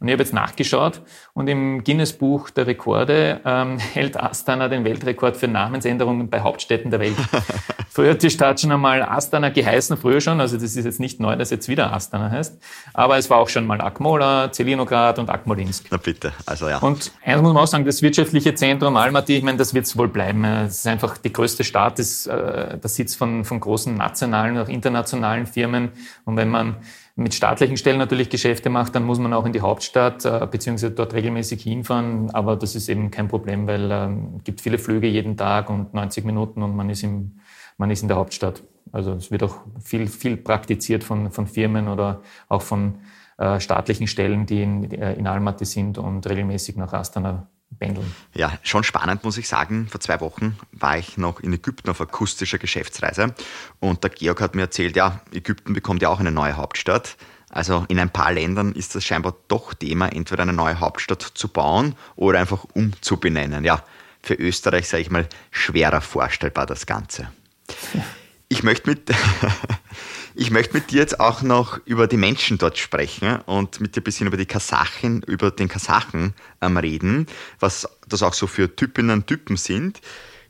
Und 0.00 0.08
ich 0.08 0.12
habe 0.12 0.22
jetzt 0.22 0.32
nachgeschaut 0.32 1.02
und 1.34 1.46
im 1.46 1.84
Guinness-Buch 1.84 2.48
der 2.50 2.66
Rekorde 2.66 3.40
ähm, 3.44 3.78
hält 3.92 4.18
Astana 4.18 4.68
den 4.68 4.84
Weltrekord 4.84 5.36
für 5.36 5.46
Namensänderungen 5.46 6.30
bei 6.30 6.40
Hauptstädten 6.40 6.90
der 6.90 7.00
Welt. 7.00 7.16
früher 7.90 8.12
hat 8.12 8.22
die 8.22 8.30
Stadt 8.30 8.58
schon 8.58 8.72
einmal 8.72 9.02
Astana 9.02 9.50
geheißen, 9.50 9.98
früher 9.98 10.22
schon, 10.22 10.40
also 10.40 10.56
das 10.56 10.74
ist 10.74 10.86
jetzt 10.86 11.00
nicht 11.00 11.20
neu, 11.20 11.36
dass 11.36 11.50
jetzt 11.50 11.68
wieder 11.68 11.92
Astana 11.92 12.30
heißt, 12.30 12.58
aber 12.94 13.18
es 13.18 13.28
war 13.28 13.38
auch 13.38 13.50
schon 13.50 13.66
mal 13.66 13.80
Akmola, 13.82 14.50
Zelinograd 14.50 15.18
und 15.18 15.28
Akmolinsk. 15.28 15.88
Na 15.90 15.98
bitte, 15.98 16.32
also 16.46 16.70
ja. 16.70 16.78
Und 16.78 17.12
eins 17.22 17.42
muss 17.42 17.52
man 17.52 17.62
auch 17.62 17.66
sagen, 17.66 17.84
das 17.84 18.00
wirtschaftliche 18.00 18.54
Zentrum 18.54 18.96
Almaty, 18.96 19.36
ich 19.36 19.42
meine, 19.42 19.58
das 19.58 19.74
wird 19.74 19.84
es 19.84 19.98
wohl 19.98 20.08
bleiben. 20.08 20.44
Es 20.44 20.78
ist 20.78 20.86
einfach 20.86 21.18
die 21.18 21.32
größte 21.32 21.62
Stadt, 21.62 21.98
das, 21.98 22.26
äh, 22.26 22.78
der 22.78 22.88
Sitz 22.88 23.14
von, 23.16 23.44
von 23.44 23.60
großen 23.60 23.94
nationalen 23.94 24.56
und 24.56 24.62
auch 24.62 24.68
internationalen 24.68 25.46
Firmen. 25.46 25.90
Und 26.24 26.36
wenn 26.36 26.48
man 26.48 26.76
mit 27.20 27.34
staatlichen 27.34 27.76
Stellen 27.76 27.98
natürlich 27.98 28.30
Geschäfte 28.30 28.70
macht, 28.70 28.94
dann 28.94 29.04
muss 29.04 29.18
man 29.18 29.34
auch 29.34 29.44
in 29.44 29.52
die 29.52 29.60
Hauptstadt 29.60 30.24
äh, 30.24 30.46
beziehungsweise 30.50 30.92
dort 30.92 31.12
regelmäßig 31.12 31.62
hinfahren. 31.62 32.30
Aber 32.30 32.56
das 32.56 32.74
ist 32.74 32.88
eben 32.88 33.10
kein 33.10 33.28
Problem, 33.28 33.66
weil 33.66 33.92
es 33.92 34.08
ähm, 34.08 34.40
gibt 34.42 34.62
viele 34.62 34.78
Flüge 34.78 35.06
jeden 35.06 35.36
Tag 35.36 35.68
und 35.68 35.92
90 35.92 36.24
Minuten 36.24 36.62
und 36.62 36.74
man 36.74 36.88
ist, 36.88 37.02
im, 37.02 37.38
man 37.76 37.90
ist 37.90 38.00
in 38.00 38.08
der 38.08 38.16
Hauptstadt. 38.16 38.62
Also 38.90 39.12
es 39.12 39.30
wird 39.30 39.42
auch 39.42 39.56
viel, 39.84 40.08
viel 40.08 40.38
praktiziert 40.38 41.04
von, 41.04 41.30
von 41.30 41.46
Firmen 41.46 41.88
oder 41.88 42.22
auch 42.48 42.62
von 42.62 43.00
äh, 43.36 43.60
staatlichen 43.60 44.06
Stellen, 44.06 44.46
die 44.46 44.62
in, 44.62 44.90
äh, 44.90 45.12
in 45.12 45.26
Almaty 45.26 45.66
sind 45.66 45.98
und 45.98 46.26
regelmäßig 46.26 46.76
nach 46.76 46.94
Astana 46.94 47.48
pendeln. 47.78 48.14
Ja, 48.34 48.58
schon 48.62 48.84
spannend, 48.84 49.24
muss 49.24 49.38
ich 49.38 49.48
sagen. 49.48 49.88
Vor 49.88 50.00
zwei 50.00 50.20
Wochen 50.20 50.58
war 50.72 50.98
ich 50.98 51.16
noch 51.16 51.40
in 51.40 51.52
Ägypten 51.52 51.90
auf 51.90 52.00
akustischer 52.00 52.58
Geschäftsreise 52.58 53.34
und 53.78 54.02
der 54.02 54.10
Georg 54.10 54.40
hat 54.40 54.54
mir 54.54 54.62
erzählt, 54.62 54.96
ja, 54.96 55.20
Ägypten 55.32 55.72
bekommt 55.72 56.02
ja 56.02 56.08
auch 56.08 56.20
eine 56.20 56.30
neue 56.30 56.56
Hauptstadt. 56.56 57.16
Also 57.50 57.84
in 57.88 57.98
ein 57.98 58.10
paar 58.10 58.32
Ländern 58.32 58.72
ist 58.72 58.94
das 58.94 59.04
scheinbar 59.04 59.34
doch 59.48 59.74
Thema, 59.74 60.08
entweder 60.08 60.42
eine 60.42 60.52
neue 60.52 60.78
Hauptstadt 60.78 61.22
zu 61.22 61.48
bauen 61.48 61.96
oder 62.14 62.38
einfach 62.38 62.64
umzubenennen. 62.74 63.64
Ja, 63.64 63.82
für 64.22 64.34
Österreich, 64.34 64.88
sage 64.88 65.02
ich 65.02 65.10
mal, 65.10 65.28
schwerer 65.50 66.00
vorstellbar 66.00 66.66
das 66.66 66.86
Ganze. 66.86 67.32
Ich 68.48 68.62
möchte 68.62 68.90
mit, 68.90 69.10
ich 70.40 70.50
möchte 70.50 70.72
mit 70.72 70.90
dir 70.90 71.00
jetzt 71.00 71.20
auch 71.20 71.42
noch 71.42 71.78
über 71.84 72.06
die 72.06 72.16
Menschen 72.16 72.56
dort 72.56 72.78
sprechen 72.78 73.40
und 73.44 73.78
mit 73.82 73.94
dir 73.94 74.00
ein 74.00 74.04
bisschen 74.04 74.26
über 74.26 74.38
die 74.38 74.46
Kasachen, 74.46 75.22
über 75.24 75.50
den 75.50 75.68
Kasachen 75.68 76.32
ähm, 76.62 76.78
reden, 76.78 77.26
was 77.58 77.86
das 78.08 78.22
auch 78.22 78.32
so 78.32 78.46
für 78.46 78.74
Typinnen 78.74 79.10
und 79.10 79.26
Typen 79.26 79.58
sind. 79.58 80.00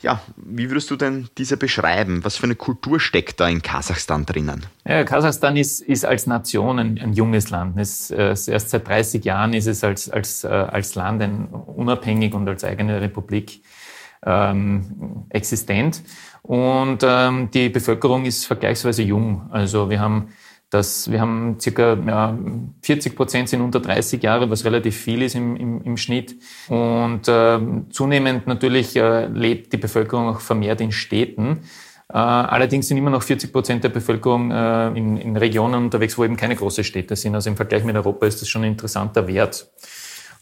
Ja, 0.00 0.22
wie 0.36 0.70
würdest 0.70 0.92
du 0.92 0.96
denn 0.96 1.28
diese 1.38 1.56
beschreiben? 1.56 2.22
Was 2.22 2.36
für 2.36 2.44
eine 2.44 2.54
Kultur 2.54 3.00
steckt 3.00 3.40
da 3.40 3.48
in 3.48 3.62
Kasachstan 3.62 4.26
drinnen? 4.26 4.64
Ja, 4.86 5.02
Kasachstan 5.02 5.56
ist, 5.56 5.80
ist 5.80 6.04
als 6.06 6.28
Nation 6.28 6.78
ein, 6.78 7.00
ein 7.00 7.12
junges 7.12 7.50
Land. 7.50 7.76
Es, 7.76 8.12
äh, 8.12 8.28
erst 8.28 8.70
seit 8.70 8.86
30 8.86 9.24
Jahren 9.24 9.54
ist 9.54 9.66
es 9.66 9.82
als, 9.82 10.08
als, 10.08 10.44
äh, 10.44 10.46
als 10.46 10.94
Land 10.94 11.20
ein, 11.20 11.46
unabhängig 11.48 12.32
und 12.32 12.48
als 12.48 12.62
eigene 12.62 13.00
Republik 13.00 13.60
ähm, 14.24 15.26
existent. 15.30 16.02
Und 16.42 17.02
ähm, 17.02 17.50
die 17.52 17.68
Bevölkerung 17.68 18.24
ist 18.24 18.46
vergleichsweise 18.46 19.02
jung. 19.02 19.48
Also 19.50 19.90
wir 19.90 20.00
haben 20.00 20.28
dass 20.70 21.10
wir 21.10 21.20
haben 21.20 21.58
circa 21.60 21.94
ja, 22.06 22.38
40 22.82 23.16
Prozent 23.16 23.48
sind 23.48 23.60
unter 23.60 23.80
30 23.80 24.22
Jahre, 24.22 24.48
was 24.50 24.64
relativ 24.64 24.96
viel 24.96 25.20
ist 25.22 25.34
im, 25.34 25.56
im, 25.56 25.82
im 25.82 25.96
Schnitt. 25.96 26.36
Und 26.68 27.26
äh, 27.26 27.58
zunehmend 27.90 28.46
natürlich 28.46 28.94
äh, 28.94 29.26
lebt 29.26 29.72
die 29.72 29.78
Bevölkerung 29.78 30.28
auch 30.28 30.40
vermehrt 30.40 30.80
in 30.80 30.92
Städten. 30.92 31.64
Äh, 32.08 32.16
allerdings 32.16 32.86
sind 32.86 32.98
immer 32.98 33.10
noch 33.10 33.24
40 33.24 33.52
Prozent 33.52 33.82
der 33.84 33.88
Bevölkerung 33.88 34.52
äh, 34.52 34.88
in, 34.90 35.16
in 35.16 35.36
Regionen 35.36 35.84
unterwegs, 35.84 36.16
wo 36.16 36.24
eben 36.24 36.36
keine 36.36 36.54
großen 36.54 36.84
Städte 36.84 37.16
sind. 37.16 37.34
Also 37.34 37.50
im 37.50 37.56
Vergleich 37.56 37.82
mit 37.82 37.96
Europa 37.96 38.26
ist 38.26 38.40
das 38.40 38.48
schon 38.48 38.62
ein 38.62 38.70
interessanter 38.70 39.26
Wert. 39.26 39.68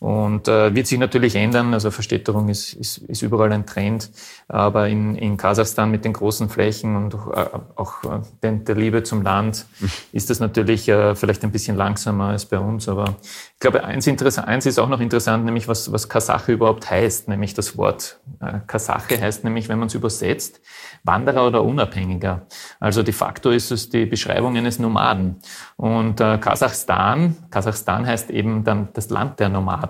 Und 0.00 0.46
äh, 0.46 0.74
wird 0.74 0.86
sich 0.86 0.98
natürlich 0.98 1.34
ändern. 1.34 1.74
Also 1.74 1.90
Verstädterung 1.90 2.48
ist, 2.48 2.72
ist, 2.74 2.98
ist 2.98 3.22
überall 3.22 3.52
ein 3.52 3.66
Trend. 3.66 4.10
Aber 4.46 4.88
in, 4.88 5.16
in 5.16 5.36
Kasachstan 5.36 5.90
mit 5.90 6.04
den 6.04 6.12
großen 6.12 6.48
Flächen 6.48 6.94
und 6.94 7.14
äh, 7.14 7.46
auch 7.74 8.04
äh, 8.04 8.52
der 8.62 8.76
Liebe 8.76 9.02
zum 9.02 9.22
Land 9.22 9.66
ist 10.12 10.30
das 10.30 10.38
natürlich 10.38 10.88
äh, 10.88 11.16
vielleicht 11.16 11.42
ein 11.42 11.50
bisschen 11.50 11.76
langsamer 11.76 12.28
als 12.28 12.44
bei 12.46 12.58
uns. 12.58 12.88
Aber 12.88 13.16
ich 13.54 13.60
glaube, 13.60 13.82
eins, 13.82 14.06
eins 14.06 14.66
ist 14.66 14.78
auch 14.78 14.88
noch 14.88 15.00
interessant, 15.00 15.44
nämlich 15.44 15.66
was, 15.66 15.90
was 15.90 16.08
Kasache 16.08 16.52
überhaupt 16.52 16.88
heißt. 16.88 17.28
Nämlich 17.28 17.54
das 17.54 17.76
Wort 17.76 18.20
äh, 18.40 18.60
Kasache 18.68 19.20
heißt 19.20 19.42
nämlich, 19.42 19.68
wenn 19.68 19.80
man 19.80 19.88
es 19.88 19.94
übersetzt, 19.94 20.60
Wanderer 21.02 21.46
oder 21.46 21.64
Unabhängiger. 21.64 22.42
Also 22.80 23.02
de 23.02 23.12
facto 23.12 23.50
ist 23.50 23.70
es 23.70 23.88
die 23.88 24.06
Beschreibung 24.06 24.56
eines 24.56 24.78
Nomaden. 24.78 25.36
Und 25.76 26.20
äh, 26.20 26.38
Kasachstan, 26.38 27.36
Kasachstan 27.50 28.06
heißt 28.06 28.30
eben 28.30 28.64
dann 28.64 28.88
das 28.92 29.10
Land 29.10 29.40
der 29.40 29.48
Nomaden. 29.48 29.87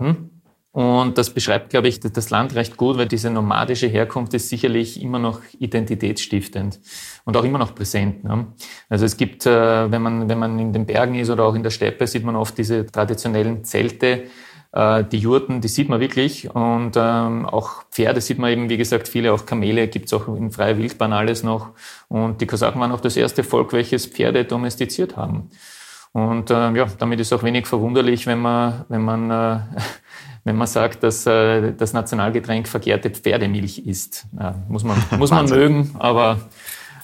Und 0.70 1.18
das 1.18 1.30
beschreibt, 1.30 1.70
glaube 1.70 1.88
ich, 1.88 1.98
das 1.98 2.30
Land 2.30 2.54
recht 2.54 2.76
gut, 2.76 2.98
weil 2.98 3.08
diese 3.08 3.30
nomadische 3.30 3.88
Herkunft 3.88 4.34
ist 4.34 4.48
sicherlich 4.48 5.02
immer 5.02 5.18
noch 5.18 5.40
identitätsstiftend 5.58 6.78
und 7.24 7.36
auch 7.36 7.44
immer 7.44 7.58
noch 7.58 7.74
präsent. 7.74 8.22
Ne? 8.22 8.46
Also 8.88 9.04
es 9.04 9.16
gibt, 9.16 9.46
äh, 9.46 9.90
wenn 9.90 10.02
man, 10.02 10.28
wenn 10.28 10.38
man 10.38 10.58
in 10.58 10.72
den 10.72 10.86
Bergen 10.86 11.16
ist 11.16 11.30
oder 11.30 11.44
auch 11.44 11.54
in 11.54 11.62
der 11.62 11.70
Steppe, 11.70 12.06
sieht 12.06 12.22
man 12.22 12.36
oft 12.36 12.56
diese 12.58 12.86
traditionellen 12.86 13.64
Zelte, 13.64 14.24
äh, 14.72 15.04
die 15.04 15.18
Jurten, 15.18 15.60
die 15.60 15.68
sieht 15.68 15.88
man 15.88 16.00
wirklich. 16.00 16.54
Und 16.54 16.92
ähm, 16.96 17.46
auch 17.46 17.84
Pferde 17.90 18.20
sieht 18.20 18.38
man 18.38 18.52
eben, 18.52 18.68
wie 18.68 18.76
gesagt, 18.76 19.08
viele, 19.08 19.32
auch 19.32 19.46
Kamele 19.46 19.88
gibt's 19.88 20.12
auch 20.12 20.28
in 20.28 20.52
freier 20.52 20.78
Wildbahn 20.78 21.12
alles 21.12 21.42
noch. 21.42 21.70
Und 22.08 22.40
die 22.40 22.46
Kasachen 22.46 22.80
waren 22.80 22.92
auch 22.92 23.00
das 23.00 23.16
erste 23.16 23.42
Volk, 23.42 23.72
welches 23.72 24.06
Pferde 24.06 24.44
domestiziert 24.44 25.16
haben. 25.16 25.50
Und 26.12 26.50
äh, 26.50 26.72
ja, 26.72 26.86
damit 26.98 27.20
ist 27.20 27.32
auch 27.32 27.42
wenig 27.42 27.66
verwunderlich, 27.66 28.26
wenn 28.26 28.40
man, 28.40 28.84
wenn 28.88 29.02
man, 29.02 29.30
äh, 29.30 29.60
wenn 30.44 30.56
man 30.56 30.66
sagt, 30.66 31.02
dass 31.02 31.26
äh, 31.26 31.72
das 31.72 31.92
Nationalgetränk 31.92 32.68
verkehrte 32.68 33.10
Pferdemilch 33.10 33.78
ist. 33.78 34.26
Ja, 34.38 34.54
muss 34.68 34.84
man, 34.84 35.02
muss 35.18 35.30
man 35.30 35.46
mögen, 35.46 35.94
aber 35.98 36.40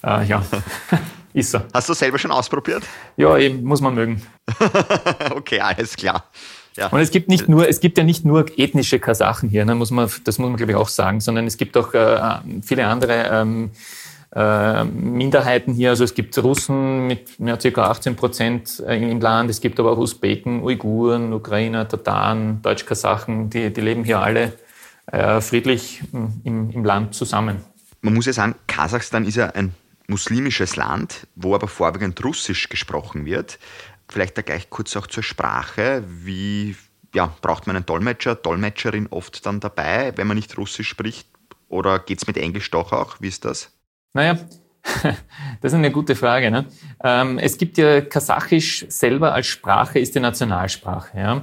äh, 0.03 0.25
ja, 0.25 0.43
ist 1.33 1.51
so. 1.51 1.59
Hast 1.73 1.89
du 1.89 1.93
selber 1.93 2.17
schon 2.17 2.31
ausprobiert? 2.31 2.83
Ja, 3.17 3.37
eben, 3.37 3.63
muss 3.63 3.81
man 3.81 3.93
mögen. 3.93 4.21
okay, 5.35 5.59
alles 5.59 5.95
klar. 5.95 6.25
Ja. 6.77 6.87
Und 6.87 6.99
es 6.99 7.09
gibt 7.09 7.29
nicht 7.29 7.47
nur, 7.47 7.69
es 7.69 7.79
gibt 7.79 7.97
ja 7.97 8.03
nicht 8.03 8.25
nur 8.25 8.45
ethnische 8.57 8.99
Kasachen 8.99 9.47
hier, 9.47 9.63
ne, 9.63 9.75
muss 9.75 9.91
man, 9.91 10.09
das 10.25 10.37
muss 10.39 10.49
man 10.49 10.57
glaube 10.57 10.73
ich 10.73 10.77
auch 10.77 10.89
sagen, 10.89 11.21
sondern 11.21 11.47
es 11.47 11.55
gibt 11.55 11.77
auch 11.77 11.93
äh, 11.93 12.19
viele 12.63 12.87
andere 12.87 13.29
ähm, 13.31 13.71
äh, 14.35 14.83
Minderheiten 14.83 15.73
hier. 15.73 15.91
Also 15.91 16.03
es 16.03 16.13
gibt 16.13 16.37
Russen 16.37 17.07
mit 17.07 17.29
ja, 17.39 17.57
ca. 17.57 17.89
18 17.89 18.15
Prozent 18.15 18.79
im 18.79 19.21
Land, 19.21 19.49
es 19.49 19.61
gibt 19.61 19.79
aber 19.79 19.93
auch 19.93 19.97
Usbeken, 19.97 20.61
Uiguren, 20.61 21.33
Ukrainer, 21.33 21.87
Tataren, 21.87 22.61
Deutsch-Kasachen, 22.61 23.49
die, 23.49 23.71
die 23.71 23.81
leben 23.81 24.03
hier 24.03 24.19
alle 24.19 24.53
äh, 25.07 25.39
friedlich 25.39 26.03
im, 26.11 26.69
im 26.71 26.83
Land 26.83 27.15
zusammen. 27.15 27.63
Man 28.01 28.13
muss 28.13 28.25
ja 28.25 28.33
sagen, 28.33 28.55
Kasachstan 28.67 29.25
ist 29.25 29.35
ja 29.35 29.47
ein 29.51 29.73
muslimisches 30.07 30.75
Land, 30.75 31.27
wo 31.35 31.55
aber 31.55 31.67
vorwiegend 31.67 32.23
Russisch 32.23 32.69
gesprochen 32.69 33.25
wird. 33.25 33.57
Vielleicht 34.07 34.37
da 34.37 34.41
gleich 34.41 34.69
kurz 34.69 34.95
auch 34.95 35.07
zur 35.07 35.23
Sprache. 35.23 36.03
Wie 36.07 36.75
ja, 37.13 37.33
braucht 37.41 37.65
man 37.65 37.75
einen 37.75 37.85
Dolmetscher, 37.85 38.35
Dolmetscherin 38.35 39.07
oft 39.09 39.45
dann 39.45 39.59
dabei, 39.59 40.13
wenn 40.17 40.27
man 40.27 40.35
nicht 40.35 40.57
Russisch 40.57 40.89
spricht? 40.89 41.27
Oder 41.69 41.99
geht 41.99 42.19
es 42.19 42.27
mit 42.27 42.37
Englisch 42.37 42.69
doch 42.69 42.91
auch? 42.91 43.15
Wie 43.19 43.27
ist 43.29 43.45
das? 43.45 43.71
Naja, 44.15 44.37
das 45.61 45.73
ist 45.73 45.77
eine 45.77 45.91
gute 45.91 46.15
Frage. 46.15 46.49
Ne? 46.49 46.65
Ähm, 47.03 47.37
es 47.37 47.57
gibt 47.57 47.77
ja 47.77 47.99
Kasachisch 47.99 48.85
selber 48.87 49.33
als 49.33 49.47
Sprache, 49.47 49.99
ist 49.99 50.15
die 50.15 50.21
Nationalsprache. 50.21 51.19
Ja? 51.19 51.41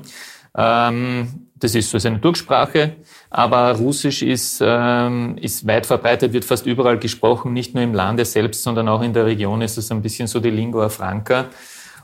Ähm, 0.88 1.48
das 1.54 1.74
ist 1.74 1.90
so 1.90 2.08
eine 2.08 2.18
Durchsprache, 2.18 2.96
aber 3.28 3.72
Russisch 3.72 4.22
ist, 4.22 4.62
ähm, 4.64 5.36
ist 5.36 5.66
weit 5.66 5.84
verbreitet, 5.84 6.32
wird 6.32 6.46
fast 6.46 6.64
überall 6.64 6.98
gesprochen, 6.98 7.52
nicht 7.52 7.74
nur 7.74 7.84
im 7.84 7.92
Lande 7.92 8.24
selbst, 8.24 8.62
sondern 8.62 8.88
auch 8.88 9.02
in 9.02 9.12
der 9.12 9.26
Region 9.26 9.60
ist 9.60 9.76
es 9.76 9.92
ein 9.92 10.00
bisschen 10.00 10.26
so 10.26 10.40
die 10.40 10.50
Lingua 10.50 10.88
franca. 10.88 11.44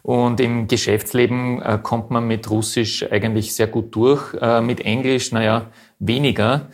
Und 0.03 0.39
im 0.41 0.69
Geschäftsleben 0.69 1.63
äh, 1.63 1.79
kommt 1.83 2.11
man 2.11 2.27
mit 2.27 2.49
Russisch 2.51 3.11
eigentlich 3.11 3.55
sehr 3.55 3.69
gut 3.69 3.95
durch. 3.95 4.35
Äh, 4.35 4.61
mit 4.61 4.83
Englisch, 4.83 5.33
naja, 5.33 5.67
weniger. 5.99 6.69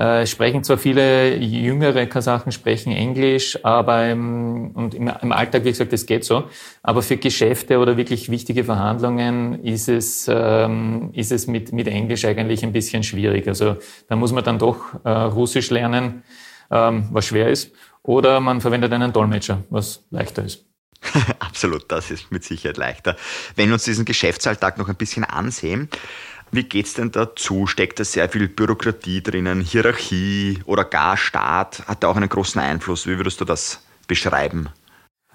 Äh, 0.00 0.26
sprechen 0.26 0.64
zwar 0.64 0.78
viele 0.78 1.36
jüngere 1.36 2.06
Kasachen 2.06 2.52
sprechen 2.52 2.90
Englisch, 2.90 3.62
aber 3.62 4.08
im, 4.08 4.70
und 4.70 4.94
im, 4.94 5.12
im 5.20 5.30
Alltag, 5.30 5.64
wie 5.64 5.68
gesagt, 5.72 5.92
das 5.92 6.06
geht 6.06 6.24
so. 6.24 6.44
Aber 6.82 7.02
für 7.02 7.18
Geschäfte 7.18 7.78
oder 7.78 7.98
wirklich 7.98 8.30
wichtige 8.30 8.64
Verhandlungen 8.64 9.62
ist 9.62 9.90
es, 9.90 10.26
ähm, 10.32 11.10
ist 11.12 11.32
es 11.32 11.46
mit, 11.46 11.74
mit 11.74 11.86
Englisch 11.86 12.24
eigentlich 12.24 12.62
ein 12.62 12.72
bisschen 12.72 13.02
schwierig. 13.02 13.46
Also 13.46 13.76
da 14.08 14.16
muss 14.16 14.32
man 14.32 14.42
dann 14.42 14.58
doch 14.58 14.78
äh, 15.04 15.10
Russisch 15.10 15.68
lernen, 15.68 16.22
ähm, 16.70 17.10
was 17.12 17.26
schwer 17.26 17.50
ist. 17.50 17.70
Oder 18.02 18.40
man 18.40 18.62
verwendet 18.62 18.94
einen 18.94 19.12
Dolmetscher, 19.12 19.64
was 19.68 20.06
leichter 20.10 20.46
ist. 20.46 20.64
Absolut, 21.40 21.92
das 21.92 22.10
ist 22.10 22.32
mit 22.32 22.42
Sicherheit 22.42 22.78
leichter. 22.78 23.16
Wenn 23.54 23.66
wir 23.68 23.74
uns 23.74 23.84
diesen 23.84 24.06
Geschäftsalltag 24.06 24.78
noch 24.78 24.88
ein 24.88 24.96
bisschen 24.96 25.24
ansehen, 25.24 25.90
wie 26.52 26.64
geht 26.64 26.86
es 26.86 26.94
denn 26.94 27.12
dazu? 27.12 27.66
Steckt 27.66 28.00
da 28.00 28.04
sehr 28.04 28.28
viel 28.28 28.48
Bürokratie 28.48 29.22
drinnen, 29.22 29.60
Hierarchie 29.60 30.60
oder 30.64 30.84
gar 30.84 31.16
Staat? 31.16 31.86
Hat 31.86 32.02
da 32.02 32.08
auch 32.08 32.16
einen 32.16 32.28
großen 32.28 32.60
Einfluss? 32.60 33.06
Wie 33.06 33.16
würdest 33.16 33.40
du 33.40 33.44
das 33.44 33.82
beschreiben? 34.06 34.68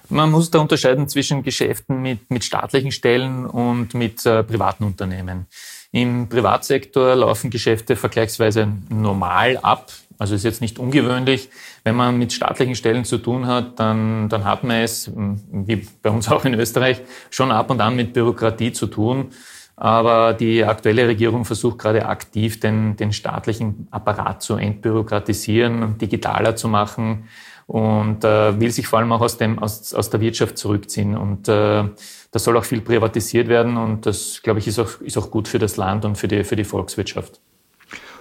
Man 0.10 0.32
muss 0.32 0.52
da 0.52 0.60
unterscheiden 0.60 1.08
zwischen 1.10 1.42
Geschäften 1.42 2.02
mit, 2.02 2.30
mit 2.30 2.44
staatlichen 2.44 2.92
Stellen 2.92 3.46
und 3.46 3.94
mit 3.94 4.26
äh, 4.26 4.44
privaten 4.44 4.84
Unternehmen. 4.84 5.48
Im 5.92 6.30
Privatsektor 6.30 7.16
laufen 7.16 7.50
Geschäfte 7.50 7.96
vergleichsweise 7.96 8.68
normal 8.90 9.58
ab. 9.58 9.92
Also 10.18 10.36
ist 10.36 10.44
jetzt 10.44 10.62
nicht 10.62 10.78
ungewöhnlich. 10.78 11.50
Wenn 11.84 11.96
man 11.96 12.18
mit 12.18 12.34
staatlichen 12.34 12.76
Stellen 12.76 13.04
zu 13.04 13.18
tun 13.18 13.48
hat, 13.48 13.80
dann, 13.80 14.30
dann 14.30 14.46
hat 14.46 14.64
man 14.64 14.78
es, 14.78 15.12
wie 15.16 15.88
bei 16.02 16.10
uns 16.10 16.30
auch 16.30 16.46
in 16.46 16.54
Österreich, 16.54 17.02
schon 17.30 17.52
ab 17.52 17.70
und 17.70 17.82
an 17.82 17.96
mit 17.96 18.14
Bürokratie 18.14 18.72
zu 18.72 18.88
tun. 18.88 19.32
Aber 19.78 20.34
die 20.34 20.64
aktuelle 20.64 21.08
Regierung 21.08 21.44
versucht 21.44 21.80
gerade 21.80 22.06
aktiv, 22.06 22.60
den, 22.60 22.96
den 22.96 23.12
staatlichen 23.12 23.88
Apparat 23.92 24.42
zu 24.42 24.56
entbürokratisieren 24.56 25.84
und 25.84 26.02
digitaler 26.02 26.56
zu 26.56 26.70
machen 26.70 27.28
und 27.68 28.24
äh, 28.24 28.60
will 28.60 28.72
sich 28.72 28.88
vor 28.88 29.00
allem 29.00 29.12
auch 29.12 29.22
aus, 29.22 29.38
dem, 29.38 29.60
aus, 29.60 29.94
aus 29.94 30.10
der 30.10 30.22
Wirtschaft 30.22 30.58
zurückziehen. 30.58 31.18
Und 31.18 31.50
äh, 31.50 31.84
da 32.32 32.40
soll 32.40 32.58
auch 32.58 32.64
viel 32.64 32.82
privatisiert 32.82 33.48
werden 33.48 33.78
und 33.78 34.06
das, 34.06 34.42
glaube 34.44 34.60
ich, 34.60 34.68
ist 34.68 34.80
auch, 34.80 35.02
ist 35.02 35.18
auch 35.18 35.32
gut 35.32 35.48
für 35.48 35.60
das 35.60 35.76
Land 35.78 36.06
und 36.06 36.18
für 36.18 36.28
die, 36.28 36.44
für 36.44 36.56
die 36.56 36.64
Volkswirtschaft. 36.64 37.42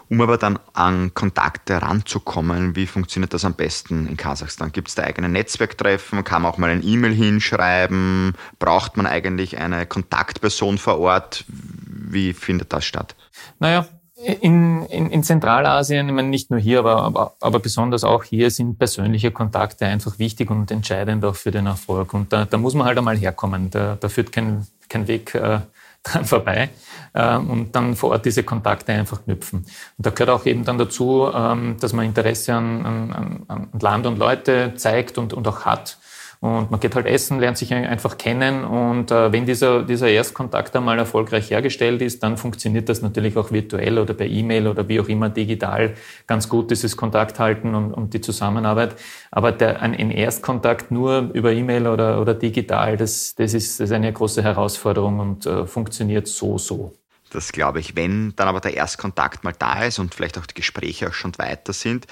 Um 0.09 0.21
aber 0.21 0.37
dann 0.37 0.59
an 0.75 1.15
Kontakte 1.15 1.81
ranzukommen, 1.81 2.77
wie 2.77 2.87
funktioniert 2.87 3.33
das 3.33 3.45
am 3.45 3.55
besten 3.55 4.07
in 4.07 4.17
Kasachstan? 4.17 4.73
Gibt 4.73 4.89
es 4.89 4.95
da 4.95 5.05
eigene 5.05 5.29
Netzwerktreffen? 5.29 6.25
Kann 6.25 6.43
man 6.43 6.53
auch 6.53 6.59
mal 6.59 6.71
ein 6.71 6.87
E-Mail 6.87 7.15
hinschreiben? 7.15 8.35
Braucht 8.59 8.97
man 8.97 9.07
eigentlich 9.07 9.59
eine 9.59 9.87
Kontaktperson 9.87 10.79
vor 10.79 10.99
Ort? 10.99 11.45
Wie 11.49 12.33
findet 12.33 12.73
das 12.73 12.85
statt? 12.85 13.17
Naja, 13.59 13.87
in, 14.17 14.87
in, 14.87 15.11
in 15.11 15.23
Zentralasien, 15.23 16.09
ich 16.09 16.15
meine 16.15 16.29
nicht 16.29 16.51
nur 16.51 16.61
hier, 16.61 16.79
aber, 16.79 17.03
aber, 17.03 17.35
aber 17.41 17.59
besonders 17.59 18.05
auch 18.05 18.25
hier 18.25 18.51
sind 18.51 18.79
persönliche 18.79 19.31
Kontakte 19.31 19.87
einfach 19.87 20.19
wichtig 20.19 20.51
und 20.51 20.71
entscheidend 20.71 21.25
auch 21.25 21.35
für 21.35 21.51
den 21.51 21.67
Erfolg. 21.67 22.15
Und 22.15 22.33
da, 22.33 22.45
da 22.45 22.57
muss 22.57 22.75
man 22.75 22.87
halt 22.87 22.97
einmal 22.97 23.17
herkommen. 23.17 23.71
Da, 23.71 23.97
da 23.99 24.09
führt 24.09 24.33
kein, 24.33 24.67
kein 24.89 25.09
Weg 25.09 25.35
äh, 25.35 25.61
vorbei 26.25 26.71
äh, 27.13 27.37
und 27.37 27.75
dann 27.75 27.97
vor 27.97 28.11
Ort 28.11 28.25
diese 28.25 28.43
Kontakte 28.43 28.93
einfach 28.93 29.25
knüpfen. 29.25 29.61
Und 29.61 30.07
da 30.07 30.11
gehört 30.11 30.31
auch 30.31 30.47
eben 30.47 30.65
dann 30.65 30.79
dazu, 30.79 31.31
ähm, 31.35 31.77
dass 31.81 31.93
man 31.93 32.05
Interesse 32.05 32.55
an, 32.55 32.85
an, 32.85 33.45
an 33.49 33.69
Land 33.81 34.07
und 34.07 34.19
Leute 34.19 34.75
zeigt 34.77 35.19
und, 35.19 35.33
und 35.33 35.49
auch 35.49 35.65
hat 35.65 35.99
und 36.45 36.71
man 36.71 36.79
geht 36.79 36.95
halt 36.95 37.07
essen, 37.07 37.41
lernt 37.41 37.57
sich 37.57 37.73
einfach 37.73 38.19
kennen. 38.19 38.65
Und 38.65 39.11
äh, 39.11 39.33
wenn 39.33 39.47
dieser, 39.47 39.83
dieser 39.83 40.09
Erstkontakt 40.11 40.77
einmal 40.77 40.99
erfolgreich 40.99 41.51
hergestellt 41.51 42.03
ist, 42.03 42.23
dann 42.23 42.37
funktioniert 42.37 42.87
das 42.91 43.01
natürlich 43.01 43.35
auch 43.39 43.51
virtuell 43.51 43.99
oder 43.99 44.13
per 44.13 44.27
E-Mail 44.27 44.69
oder 44.69 44.87
wie 44.87 45.01
auch 45.01 45.09
immer 45.09 45.31
digital 45.31 45.95
ganz 46.27 46.47
gut, 46.51 46.71
dieses 46.71 46.99
Kontakt 46.99 47.39
halten 47.39 47.75
und, 47.75 47.95
und 47.95 48.13
die 48.13 48.21
Zusammenarbeit. 48.21 48.95
Aber 49.31 49.53
der, 49.53 49.81
ein, 49.81 49.95
ein 49.95 50.11
Erstkontakt 50.11 50.91
nur 50.91 51.31
über 51.33 51.51
E-Mail 51.51 51.87
oder, 51.87 52.21
oder 52.21 52.35
digital, 52.35 52.99
das, 52.99 53.35
das, 53.37 53.55
ist, 53.55 53.81
das 53.81 53.89
ist 53.89 53.93
eine 53.95 54.13
große 54.13 54.43
Herausforderung 54.43 55.21
und 55.21 55.47
äh, 55.47 55.67
funktioniert 55.67 56.29
so, 56.29 56.59
so. 56.59 56.93
Das 57.31 57.53
glaube 57.53 57.81
ich. 57.81 57.97
Wenn 57.97 58.35
dann 58.37 58.49
aber 58.49 58.61
der 58.61 58.75
Erstkontakt 58.75 59.45
mal 59.45 59.55
da 59.59 59.85
ist 59.85 59.99
und 59.99 60.15
vielleicht 60.15 60.37
auch 60.37 60.45
die 60.45 60.55
Gespräche 60.55 61.09
auch 61.09 61.15
schon 61.15 61.33
weiter 61.39 61.73
sind, 61.73 62.07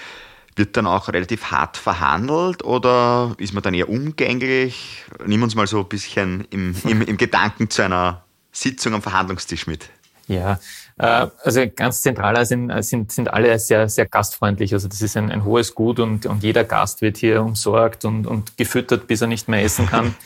wird 0.57 0.77
dann 0.77 0.87
auch 0.87 1.09
relativ 1.09 1.51
hart 1.51 1.77
verhandelt 1.77 2.65
oder 2.65 3.35
ist 3.39 3.55
man 3.55 3.63
dann 3.63 3.75
eher 3.75 3.89
umgänglich? 3.89 5.05
Nimm 5.27 5.43
uns 5.43 5.55
mal 5.55 5.67
so 5.67 5.81
ein 5.81 5.89
bisschen 5.89 6.47
im, 6.51 6.75
im, 6.85 7.03
im 7.03 7.17
Gedanken 7.17 7.71
zu 7.71 7.83
einer 7.83 8.25
Sitzung 8.53 8.95
am 8.95 9.03
Verhandlungstisch 9.03 9.67
mit. 9.67 9.89
Ja, 10.29 10.61
äh, 10.99 11.27
also 11.43 11.67
ganz 11.75 12.03
zentral 12.03 12.45
sind, 12.47 12.71
sind, 12.85 13.13
sind 13.13 13.33
alle 13.33 13.59
sehr, 13.59 13.89
sehr 13.89 14.07
gastfreundlich. 14.07 14.73
Also 14.73 14.89
das 14.89 15.03
ist 15.03 15.17
ein, 15.17 15.31
ein 15.31 15.45
hohes 15.45 15.75
Gut 15.75 15.99
und, 16.01 16.27
und 16.27 16.43
jeder 16.43 16.65
Gast 16.65 17.03
wird 17.03 17.17
hier 17.17 17.43
umsorgt 17.43 18.05
und, 18.05 18.27
und 18.27 18.57
gefüttert, 18.57 19.07
bis 19.07 19.21
er 19.21 19.27
nicht 19.27 19.49
mehr 19.49 19.63
essen 19.63 19.87
kann. 19.87 20.15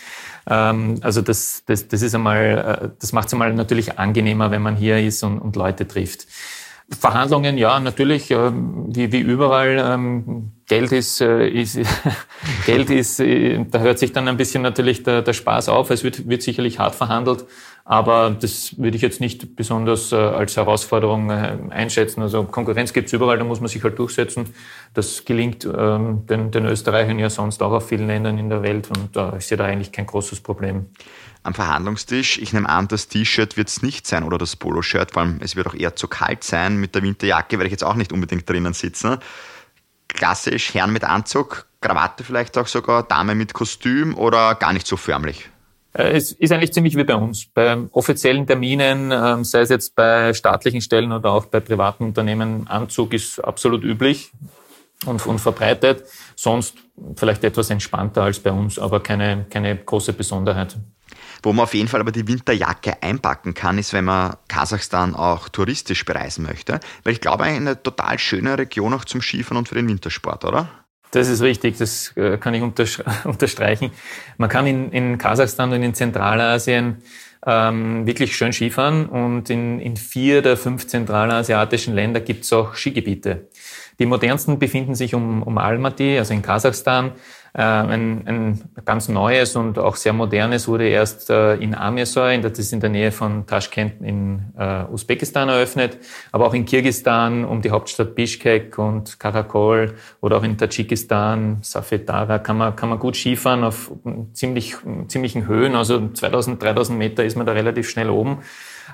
Ähm, 0.49 0.99
also 1.01 1.23
das, 1.23 1.65
das, 1.67 1.89
das 1.89 2.03
ist 2.03 2.15
einmal, 2.15 2.85
äh, 2.85 2.89
das 3.01 3.13
macht 3.13 3.27
es 3.27 3.33
einmal 3.33 3.53
natürlich 3.53 3.99
angenehmer, 3.99 4.51
wenn 4.51 4.63
man 4.63 4.77
hier 4.77 5.05
ist 5.05 5.25
und, 5.25 5.39
und 5.39 5.57
Leute 5.57 5.89
trifft. 5.89 6.27
Verhandlungen, 6.89 7.59
ja, 7.59 7.81
natürlich, 7.81 8.31
äh, 8.31 8.53
wie, 8.53 9.11
wie 9.11 9.21
überall. 9.21 9.79
Ähm, 9.79 10.53
Geld 10.69 10.93
ist, 10.93 11.21
äh, 11.21 11.49
ist 11.49 11.79
Geld 12.67 12.91
ist, 12.91 13.19
da 13.19 13.79
hört 13.81 13.99
sich 13.99 14.13
dann 14.13 14.29
ein 14.29 14.37
bisschen 14.37 14.63
natürlich 14.63 15.03
der, 15.03 15.23
der 15.23 15.33
Spaß 15.33 15.69
auf. 15.69 15.91
Es 15.91 16.05
wird, 16.05 16.29
wird 16.29 16.43
sicherlich 16.43 16.79
hart 16.79 16.95
verhandelt, 16.95 17.45
aber 17.89 18.31
das 18.31 18.77
würde 18.79 18.97
ich 18.97 19.03
jetzt 19.03 19.21
nicht 19.21 19.55
besonders 19.55 20.11
äh, 20.11 20.17
als 20.17 20.57
Herausforderung 20.57 21.31
äh, 21.31 21.57
einschätzen. 21.71 22.21
Also 22.21 22.43
Konkurrenz 22.43 22.93
gibt 22.93 23.07
es 23.07 23.13
überall, 23.13 23.39
da 23.39 23.45
muss 23.45 23.61
man 23.61 23.69
sich 23.69 23.83
halt 23.85 23.97
durchsetzen. 23.97 24.53
Das 24.93 25.25
gelingt 25.25 25.65
ähm, 25.65 26.27
den, 26.27 26.51
den 26.51 26.67
Österreichern 26.67 27.21
ja 27.21 27.31
sonst 27.31 27.63
auch 27.63 27.71
auf 27.71 27.89
vielen 27.89 28.09
Ländern 28.09 28.39
in 28.39 28.51
der 28.51 28.63
Welt 28.63 28.89
und 28.89 29.15
da 29.15 29.31
ist 29.31 29.51
ja 29.51 29.57
da 29.57 29.67
eigentlich 29.67 29.93
kein 29.93 30.05
großes 30.05 30.41
Problem. 30.41 30.87
Am 31.45 31.55
Verhandlungstisch, 31.55 32.39
ich 32.39 32.53
nehme 32.53 32.69
an, 32.69 32.89
das 32.89 33.07
T-Shirt 33.07 33.57
wird 33.57 33.69
es 33.69 33.83
nicht 33.83 34.05
sein 34.05 34.25
oder 34.25 34.37
das 34.37 34.57
Poloshirt, 34.57 35.13
vor 35.13 35.23
allem 35.23 35.39
es 35.41 35.55
wird 35.55 35.69
auch 35.69 35.75
eher 35.75 35.95
zu 35.95 36.09
kalt 36.09 36.43
sein. 36.43 36.79
Mit 36.79 36.97
der 36.97 37.05
Winterjacke 37.05 37.57
werde 37.57 37.67
ich 37.67 37.73
jetzt 37.73 37.85
auch 37.85 37.95
nicht 37.95 38.13
unbedingt 38.13 38.51
drinnen 38.51 38.73
sitzen. 38.73 39.19
Klassisch 40.09 40.75
Herren 40.75 40.93
mit 40.93 41.05
Anzug, 41.05 41.67
Krawatte 41.81 42.25
vielleicht 42.25 42.59
auch 42.59 42.67
sogar, 42.67 43.05
Dame 43.05 43.37
mit 43.37 43.55
Kostüm 43.55 44.19
oder 44.19 44.57
gar 44.57 44.73
nicht 44.73 44.89
so 44.89 44.97
förmlich? 44.97 45.51
Äh, 45.97 46.17
es 46.17 46.33
ist 46.33 46.53
eigentlich 46.53 46.73
ziemlich 46.73 46.97
wie 46.97 47.05
bei 47.05 47.15
uns. 47.15 47.47
Bei 47.47 47.77
offiziellen 47.93 48.47
Terminen, 48.47 49.13
ähm, 49.13 49.45
sei 49.45 49.61
es 49.61 49.71
jetzt 49.71 49.95
bei 49.95 50.35
staatlichen 50.35 50.81
Stellen 50.81 51.13
oder 51.13 51.33
auch 51.33 51.47
bei 51.47 51.61
privaten 51.61 52.05
Unternehmen, 52.05 52.69
Anzug 52.69 53.15
ist 53.15 53.41
absolut 53.41 53.83
üblich 53.83 54.31
und, 55.07 55.25
und 55.27 55.39
verbreitet. 55.39 56.05
Sonst 56.35 56.77
vielleicht 57.17 57.45
etwas 57.45 57.71
entspannter 57.71 58.23
als 58.23 58.39
bei 58.39 58.53
uns, 58.53 58.79
aber 58.79 59.01
keine, 59.01 59.47
keine 59.51 59.77
große 59.77 60.13
Besonderheit. 60.13 60.77
Wo 61.43 61.53
man 61.53 61.65
auf 61.65 61.75
jeden 61.75 61.89
Fall 61.89 62.01
aber 62.01 62.13
die 62.13 62.27
Winterjacke 62.27 63.03
einpacken 63.03 63.55
kann, 63.55 63.79
ist, 63.79 63.93
wenn 63.93 64.07
man 64.07 64.37
Kasachstan 64.49 65.15
auch 65.15 65.49
touristisch 65.49 66.05
bereisen 66.05 66.45
möchte. 66.45 66.81
Weil 67.05 67.13
ich 67.13 67.21
glaube, 67.21 67.45
eine 67.45 67.81
total 67.81 68.19
schöne 68.19 68.59
Region 68.59 68.95
auch 68.95 69.05
zum 69.05 69.23
Skifahren 69.23 69.59
und 69.59 69.69
für 69.69 69.75
den 69.77 69.89
Wintersport, 69.89 70.45
oder? 70.45 70.86
Das 71.11 71.29
ist 71.29 71.43
richtig, 71.43 71.79
das 71.79 72.17
äh, 72.17 72.37
kann 72.37 72.55
ich 72.55 72.63
unterstreichen. 73.25 73.91
Man 74.39 74.49
kann 74.49 74.67
in, 74.67 74.93
in 74.93 75.19
Kasachstan 75.19 75.73
und 75.73 75.83
in 75.83 75.95
Zentralasien 75.95 77.03
ähm, 77.47 78.07
wirklich 78.07 78.37
schön 78.37 78.53
Skifahren 78.53 79.07
und 79.07 79.49
in, 79.51 79.79
in 79.79 79.97
vier 79.97 80.43
der 80.43 80.57
fünf 80.57 80.87
zentralasiatischen 80.87 81.95
Länder 81.95 82.21
gibt 82.21 82.45
es 82.45 82.53
auch 82.53 82.75
Skigebiete. 82.75 83.49
Die 83.99 84.07
modernsten 84.07 84.59
befinden 84.59 84.95
sich 84.95 85.15
um, 85.15 85.43
um 85.43 85.59
Almaty, 85.59 86.19
also 86.19 86.35
in 86.35 86.43
Kasachstan. 86.43 87.13
Äh, 87.57 87.63
ein, 87.63 88.23
ein 88.27 88.71
ganz 88.85 89.09
neues 89.09 89.57
und 89.57 89.79
auch 89.79 89.97
sehr 89.97 90.13
modernes 90.13 90.69
wurde 90.69 90.89
erst 90.89 91.31
äh, 91.31 91.55
in 91.55 91.75
Amirsoy, 91.75 92.39
das 92.43 92.59
ist 92.59 92.75
in 92.75 92.81
der 92.81 92.91
Nähe 92.91 93.11
von 93.11 93.47
Taschkent 93.47 94.03
in 94.03 94.53
äh, 94.59 94.85
Usbekistan 94.93 95.49
eröffnet, 95.49 95.97
aber 96.33 96.47
auch 96.47 96.53
in 96.53 96.67
Kirgistan 96.67 97.47
um 97.47 97.63
die 97.63 97.71
Hauptstadt 97.71 98.15
Bishkek 98.15 98.77
und 98.77 99.19
Karakol 99.19 99.95
oder 100.21 100.37
auch 100.37 100.43
in 100.43 100.59
Tadschikistan, 100.59 101.61
Safetara 101.63 102.41
kann 102.41 102.59
man, 102.59 102.77
kann 102.77 102.91
man 102.91 102.99
gut 102.99 103.17
Skifahren 103.17 103.65
auf 103.65 103.91
ziemlich, 104.35 104.77
ziemlichen 105.09 105.47
Höhen, 105.47 105.77
also 105.77 106.11
2000, 106.11 106.63
3000 106.63 106.99
Meter 106.99 107.25
ist 107.25 107.37
man 107.37 107.47
da 107.47 107.53
relativ 107.53 107.89
schnell 107.89 108.11
oben. 108.11 108.43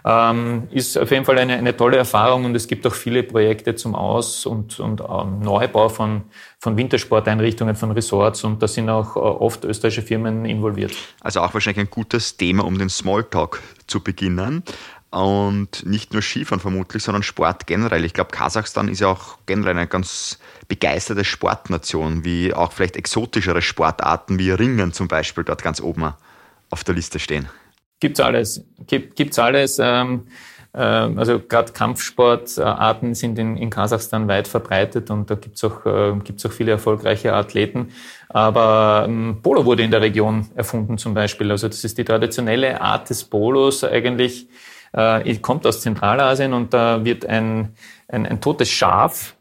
Ähm, 0.04 0.68
ist 0.70 0.98
auf 0.98 1.10
jeden 1.10 1.24
Fall 1.24 1.38
eine, 1.38 1.54
eine 1.54 1.76
tolle 1.76 1.96
Erfahrung 1.96 2.44
und 2.44 2.54
es 2.54 2.66
gibt 2.66 2.86
auch 2.86 2.94
viele 2.94 3.22
Projekte 3.22 3.74
zum 3.74 3.94
Aus- 3.94 4.46
und, 4.46 4.80
und 4.80 5.00
ähm, 5.00 5.40
Neubau 5.40 5.88
von, 5.88 6.22
von 6.58 6.76
Wintersporteinrichtungen, 6.76 7.76
von 7.76 7.92
Resorts 7.92 8.44
und 8.44 8.62
da 8.62 8.68
sind 8.68 8.88
auch 8.88 9.16
äh, 9.16 9.20
oft 9.20 9.64
österreichische 9.64 10.02
Firmen 10.02 10.44
involviert. 10.44 10.92
Also 11.20 11.40
auch 11.40 11.54
wahrscheinlich 11.54 11.86
ein 11.86 11.90
gutes 11.90 12.36
Thema, 12.36 12.64
um 12.64 12.78
den 12.78 12.88
Smalltalk 12.88 13.60
zu 13.86 14.00
beginnen. 14.00 14.62
Und 15.10 15.84
nicht 15.84 16.14
nur 16.14 16.22
Skifahren 16.22 16.58
vermutlich, 16.58 17.02
sondern 17.02 17.22
Sport 17.22 17.66
generell. 17.66 18.06
Ich 18.06 18.14
glaube, 18.14 18.30
Kasachstan 18.30 18.88
ist 18.88 19.00
ja 19.00 19.08
auch 19.08 19.36
generell 19.44 19.76
eine 19.76 19.86
ganz 19.86 20.38
begeisterte 20.68 21.22
Sportnation, 21.22 22.24
wie 22.24 22.54
auch 22.54 22.72
vielleicht 22.72 22.96
exotischere 22.96 23.60
Sportarten 23.60 24.38
wie 24.38 24.50
Ringen 24.52 24.94
zum 24.94 25.08
Beispiel 25.08 25.44
dort 25.44 25.62
ganz 25.62 25.82
oben 25.82 26.14
auf 26.70 26.82
der 26.82 26.94
Liste 26.94 27.18
stehen. 27.18 27.50
Gibt's 28.02 28.18
alles. 28.18 28.64
Gibt, 28.88 29.14
gibt's 29.14 29.38
alles. 29.38 29.78
Ähm, 29.78 30.26
äh, 30.74 30.78
also 30.80 31.38
gerade 31.38 31.72
Kampfsportarten 31.72 33.14
sind 33.14 33.38
in, 33.38 33.56
in, 33.56 33.70
Kasachstan 33.70 34.26
weit 34.26 34.48
verbreitet 34.48 35.08
und 35.12 35.30
da 35.30 35.36
gibt's 35.36 35.62
auch, 35.62 35.86
äh, 35.86 36.12
gibt's 36.24 36.44
auch 36.44 36.50
viele 36.50 36.72
erfolgreiche 36.72 37.32
Athleten. 37.32 37.92
Aber 38.28 39.04
ähm, 39.06 39.38
Polo 39.40 39.64
wurde 39.64 39.84
in 39.84 39.92
der 39.92 40.00
Region 40.00 40.48
erfunden 40.56 40.98
zum 40.98 41.14
Beispiel. 41.14 41.48
Also 41.52 41.68
das 41.68 41.84
ist 41.84 41.96
die 41.96 42.04
traditionelle 42.04 42.80
Art 42.80 43.08
des 43.08 43.22
Polos 43.22 43.84
eigentlich. 43.84 44.48
Äh, 44.92 45.36
kommt 45.36 45.64
aus 45.64 45.80
Zentralasien 45.80 46.54
und 46.54 46.74
da 46.74 47.04
wird 47.04 47.24
ein, 47.24 47.76
ein, 48.08 48.26
ein 48.26 48.40
totes 48.40 48.68
Schaf 48.68 49.36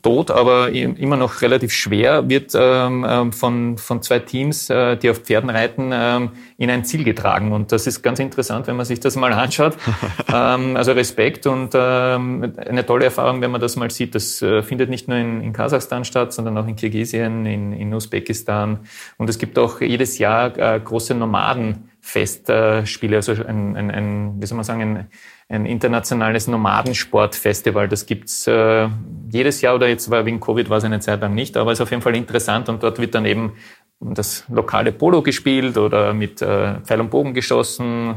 tot, 0.00 0.30
aber 0.30 0.70
immer 0.70 1.16
noch 1.16 1.42
relativ 1.42 1.72
schwer, 1.72 2.28
wird 2.28 2.52
ähm, 2.54 3.04
ähm, 3.08 3.32
von, 3.32 3.78
von 3.78 4.00
zwei 4.00 4.20
Teams, 4.20 4.70
äh, 4.70 4.96
die 4.96 5.10
auf 5.10 5.18
Pferden 5.18 5.50
reiten, 5.50 5.90
ähm, 5.92 6.30
in 6.56 6.70
ein 6.70 6.84
Ziel 6.84 7.02
getragen. 7.02 7.50
Und 7.50 7.72
das 7.72 7.88
ist 7.88 8.00
ganz 8.00 8.20
interessant, 8.20 8.68
wenn 8.68 8.76
man 8.76 8.86
sich 8.86 9.00
das 9.00 9.16
mal 9.16 9.32
anschaut. 9.32 9.76
ähm, 10.32 10.76
also 10.76 10.92
Respekt 10.92 11.48
und 11.48 11.72
ähm, 11.74 12.52
eine 12.58 12.86
tolle 12.86 13.06
Erfahrung, 13.06 13.40
wenn 13.40 13.50
man 13.50 13.60
das 13.60 13.74
mal 13.74 13.90
sieht. 13.90 14.14
Das 14.14 14.40
äh, 14.40 14.62
findet 14.62 14.88
nicht 14.88 15.08
nur 15.08 15.18
in, 15.18 15.40
in 15.40 15.52
Kasachstan 15.52 16.04
statt, 16.04 16.32
sondern 16.32 16.56
auch 16.58 16.68
in 16.68 16.76
Kirgisien, 16.76 17.44
in, 17.44 17.72
in 17.72 17.92
Usbekistan. 17.92 18.86
Und 19.18 19.30
es 19.30 19.38
gibt 19.38 19.58
auch 19.58 19.80
jedes 19.80 20.18
Jahr 20.18 20.56
äh, 20.58 20.78
große 20.78 21.14
Nomadenfestspiele, 21.14 23.16
also 23.16 23.32
ein, 23.32 23.76
ein, 23.76 23.90
ein, 23.90 24.40
wie 24.40 24.46
soll 24.46 24.54
man 24.54 24.64
sagen, 24.64 24.82
ein, 24.82 25.08
ein 25.52 25.66
internationales 25.66 26.46
Nomadensportfestival. 26.48 27.86
Das 27.88 28.06
gibt's 28.06 28.46
äh, 28.46 28.88
jedes 29.30 29.60
Jahr 29.60 29.74
oder 29.74 29.88
jetzt 29.88 30.10
war 30.10 30.24
wegen 30.24 30.40
Covid 30.40 30.70
war 30.70 30.78
es 30.78 30.84
eine 30.84 31.00
Zeit 31.00 31.20
lang 31.20 31.34
nicht, 31.34 31.56
aber 31.56 31.72
es 31.72 31.78
ist 31.78 31.82
auf 31.82 31.90
jeden 31.90 32.02
Fall 32.02 32.16
interessant 32.16 32.68
und 32.68 32.82
dort 32.82 32.98
wird 32.98 33.14
dann 33.14 33.26
eben 33.26 33.52
das 34.00 34.44
lokale 34.48 34.92
Polo 34.92 35.22
gespielt 35.22 35.76
oder 35.76 36.14
mit 36.14 36.42
äh, 36.42 36.80
Pfeil 36.80 37.00
und 37.00 37.10
Bogen 37.10 37.34
geschossen 37.34 38.14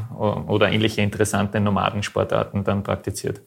oder 0.48 0.72
ähnliche 0.72 1.02
interessante 1.02 1.60
Nomadensportarten 1.60 2.64
dann 2.64 2.84
praktiziert. 2.84 3.42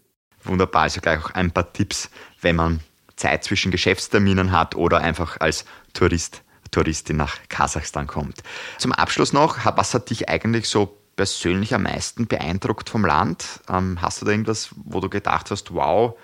Wunderbar, 0.45 0.83
also 0.83 1.01
gleich 1.01 1.19
auch 1.25 1.31
ein 1.33 1.51
paar 1.51 1.73
Tipps, 1.73 2.11
wenn 2.41 2.57
man 2.57 2.81
Zeit 3.17 3.43
zwischen 3.43 3.73
Geschäftsterminen 3.73 4.53
hat 4.53 4.77
oder 4.77 4.99
einfach 4.99 5.41
als 5.41 5.65
Tourist, 5.95 6.43
Touristin 6.71 7.17
nach 7.17 7.39
Kasachstan 7.49 8.07
kommt. 8.07 8.43
Zum 8.77 8.93
Abschluss 8.93 9.33
noch, 9.33 9.59
was 9.77 9.95
hat 9.95 10.11
dich 10.11 10.29
eigentlich 10.29 10.69
so 10.69 10.97
persönlich 11.19 11.75
am 11.75 11.83
meisten 11.83 12.29
beeindruckt 12.29 12.89
vom 12.89 13.05
Land? 13.05 13.61
Ähm, 13.69 14.01
hast 14.01 14.23
du 14.23 14.25
da 14.25 14.31
irgendwas, 14.31 14.71
wo 14.77 15.01
du 15.01 15.11
gedacht 15.11 15.51
hast, 15.51 15.75
wow, 15.75 16.15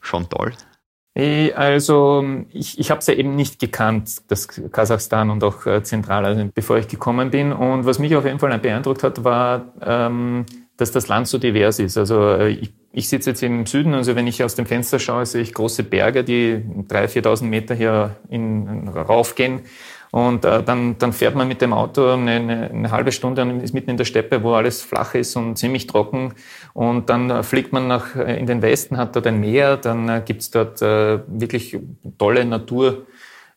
schon 0.00 0.30
toll? 0.30 0.52
Also 1.16 2.24
ich, 2.52 2.78
ich 2.78 2.90
habe 2.90 3.00
es 3.00 3.06
ja 3.06 3.14
eben 3.14 3.36
nicht 3.36 3.58
gekannt, 3.60 4.22
das 4.28 4.48
Kasachstan 4.48 5.30
und 5.30 5.44
auch 5.44 5.66
äh, 5.66 5.82
Zentralasien, 5.82 6.50
bevor 6.54 6.78
ich 6.78 6.88
gekommen 6.88 7.30
bin. 7.30 7.52
Und 7.52 7.84
was 7.84 7.98
mich 7.98 8.16
auf 8.16 8.24
jeden 8.24 8.38
Fall 8.38 8.56
beeindruckt 8.58 9.02
hat, 9.02 9.22
war, 9.22 9.72
ähm, 9.80 10.46
dass 10.76 10.90
das 10.90 11.08
Land 11.08 11.28
so 11.28 11.38
divers 11.38 11.78
ist. 11.78 11.98
Also 11.98 12.30
äh, 12.30 12.50
ich, 12.50 12.72
ich 12.92 13.08
sitze 13.08 13.30
jetzt 13.30 13.42
im 13.42 13.66
Süden, 13.66 13.94
also 13.94 14.14
wenn 14.16 14.26
ich 14.26 14.42
aus 14.42 14.54
dem 14.54 14.66
Fenster 14.66 14.98
schaue, 14.98 15.26
sehe 15.26 15.42
ich 15.42 15.54
große 15.54 15.82
Berge, 15.82 16.24
die 16.24 16.62
3.000, 16.88 17.22
4.000 17.22 17.44
Meter 17.44 17.74
hier 17.74 18.16
in, 18.28 18.88
raufgehen. 18.88 19.62
Und 20.14 20.44
äh, 20.44 20.62
dann, 20.62 20.96
dann 20.96 21.12
fährt 21.12 21.34
man 21.34 21.48
mit 21.48 21.60
dem 21.60 21.72
Auto 21.72 22.12
eine, 22.12 22.36
eine, 22.36 22.70
eine 22.70 22.90
halbe 22.92 23.10
Stunde 23.10 23.42
und 23.42 23.58
ist 23.58 23.74
mitten 23.74 23.90
in 23.90 23.96
der 23.96 24.04
Steppe, 24.04 24.44
wo 24.44 24.54
alles 24.54 24.80
flach 24.80 25.16
ist 25.16 25.34
und 25.34 25.58
ziemlich 25.58 25.88
trocken. 25.88 26.34
Und 26.72 27.10
dann 27.10 27.30
äh, 27.30 27.42
fliegt 27.42 27.72
man 27.72 27.88
nach, 27.88 28.14
äh, 28.14 28.38
in 28.38 28.46
den 28.46 28.62
Westen, 28.62 28.96
hat 28.96 29.16
dort 29.16 29.26
ein 29.26 29.40
Meer, 29.40 29.76
dann 29.76 30.08
äh, 30.08 30.22
gibt's 30.24 30.52
dort 30.52 30.80
äh, 30.82 31.18
wirklich 31.26 31.76
tolle 32.16 32.44
Natur. 32.44 33.06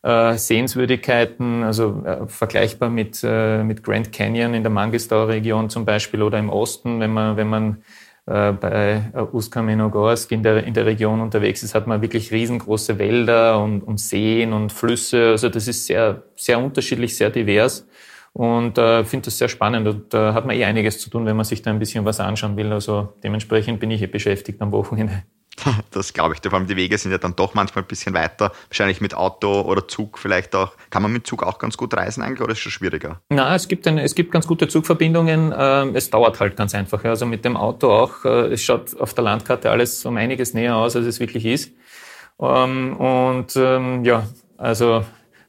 Äh, 0.02 0.36
Sehenswürdigkeiten, 0.36 1.62
also 1.62 2.02
äh, 2.04 2.26
vergleichbar 2.26 2.90
mit, 2.90 3.20
äh, 3.22 3.62
mit 3.62 3.84
Grand 3.84 4.10
Canyon 4.10 4.54
in 4.54 4.64
der 4.64 4.72
Mangistau-Region 4.72 5.70
zum 5.70 5.84
Beispiel 5.84 6.22
oder 6.22 6.40
im 6.40 6.50
Osten, 6.50 6.98
wenn 6.98 7.12
man, 7.12 7.36
wenn 7.36 7.48
man 7.48 7.84
bei 8.28 9.10
Uskameno-Gorsk 9.32 10.32
in 10.32 10.42
der, 10.42 10.64
in 10.64 10.74
der 10.74 10.84
Region 10.84 11.20
unterwegs 11.20 11.62
ist, 11.62 11.74
hat 11.74 11.86
man 11.86 12.02
wirklich 12.02 12.30
riesengroße 12.30 12.98
Wälder 12.98 13.62
und, 13.62 13.80
und 13.82 13.98
Seen 13.98 14.52
und 14.52 14.72
Flüsse. 14.72 15.30
Also 15.30 15.48
das 15.48 15.66
ist 15.66 15.86
sehr, 15.86 16.22
sehr 16.36 16.58
unterschiedlich, 16.58 17.16
sehr 17.16 17.30
divers. 17.30 17.86
Und 18.34 18.76
äh, 18.78 19.04
finde 19.04 19.24
das 19.24 19.38
sehr 19.38 19.48
spannend 19.48 19.88
und 19.88 20.14
da 20.14 20.30
äh, 20.30 20.32
hat 20.34 20.46
man 20.46 20.54
eh 20.54 20.64
einiges 20.64 21.00
zu 21.00 21.10
tun, 21.10 21.26
wenn 21.26 21.36
man 21.36 21.44
sich 21.44 21.62
da 21.62 21.70
ein 21.70 21.78
bisschen 21.78 22.04
was 22.04 22.20
anschauen 22.20 22.56
will. 22.56 22.72
Also 22.72 23.14
dementsprechend 23.24 23.80
bin 23.80 23.90
ich 23.90 24.02
eh 24.02 24.06
beschäftigt 24.06 24.60
am 24.60 24.72
Wochenende. 24.72 25.24
Das 25.90 26.12
glaube 26.12 26.34
ich. 26.34 26.40
Vor 26.42 26.58
allem 26.58 26.66
die 26.66 26.76
Wege 26.76 26.96
sind 26.98 27.12
ja 27.12 27.18
dann 27.18 27.34
doch 27.36 27.54
manchmal 27.54 27.84
ein 27.84 27.88
bisschen 27.88 28.14
weiter. 28.14 28.52
Wahrscheinlich 28.68 29.00
mit 29.00 29.14
Auto 29.14 29.62
oder 29.62 29.86
Zug 29.88 30.18
vielleicht 30.18 30.54
auch. 30.54 30.72
Kann 30.90 31.02
man 31.02 31.12
mit 31.12 31.26
Zug 31.26 31.42
auch 31.42 31.58
ganz 31.58 31.76
gut 31.76 31.94
reisen 31.94 32.22
eigentlich 32.22 32.40
oder 32.40 32.52
ist 32.52 32.58
es 32.58 32.62
schon 32.62 32.72
schwieriger? 32.72 33.20
Na, 33.30 33.54
es 33.54 33.68
gibt, 33.68 33.86
eine, 33.86 34.02
es 34.02 34.14
gibt 34.14 34.32
ganz 34.32 34.46
gute 34.46 34.68
Zugverbindungen. 34.68 35.54
Ähm, 35.56 35.96
es 35.96 36.10
dauert 36.10 36.40
halt 36.40 36.56
ganz 36.56 36.74
einfach. 36.74 37.02
Also 37.04 37.26
mit 37.26 37.44
dem 37.44 37.56
Auto 37.56 37.90
auch. 37.90 38.24
Äh, 38.24 38.52
es 38.52 38.62
schaut 38.62 38.98
auf 38.98 39.14
der 39.14 39.24
Landkarte 39.24 39.70
alles 39.70 40.04
um 40.04 40.16
einiges 40.16 40.54
näher 40.54 40.76
aus, 40.76 40.96
als 40.96 41.06
es 41.06 41.20
wirklich 41.20 41.44
ist. 41.44 41.72
Ähm, 42.40 42.96
und 42.96 43.56
ähm, 43.56 44.04
ja, 44.04 44.26
also 44.56 45.04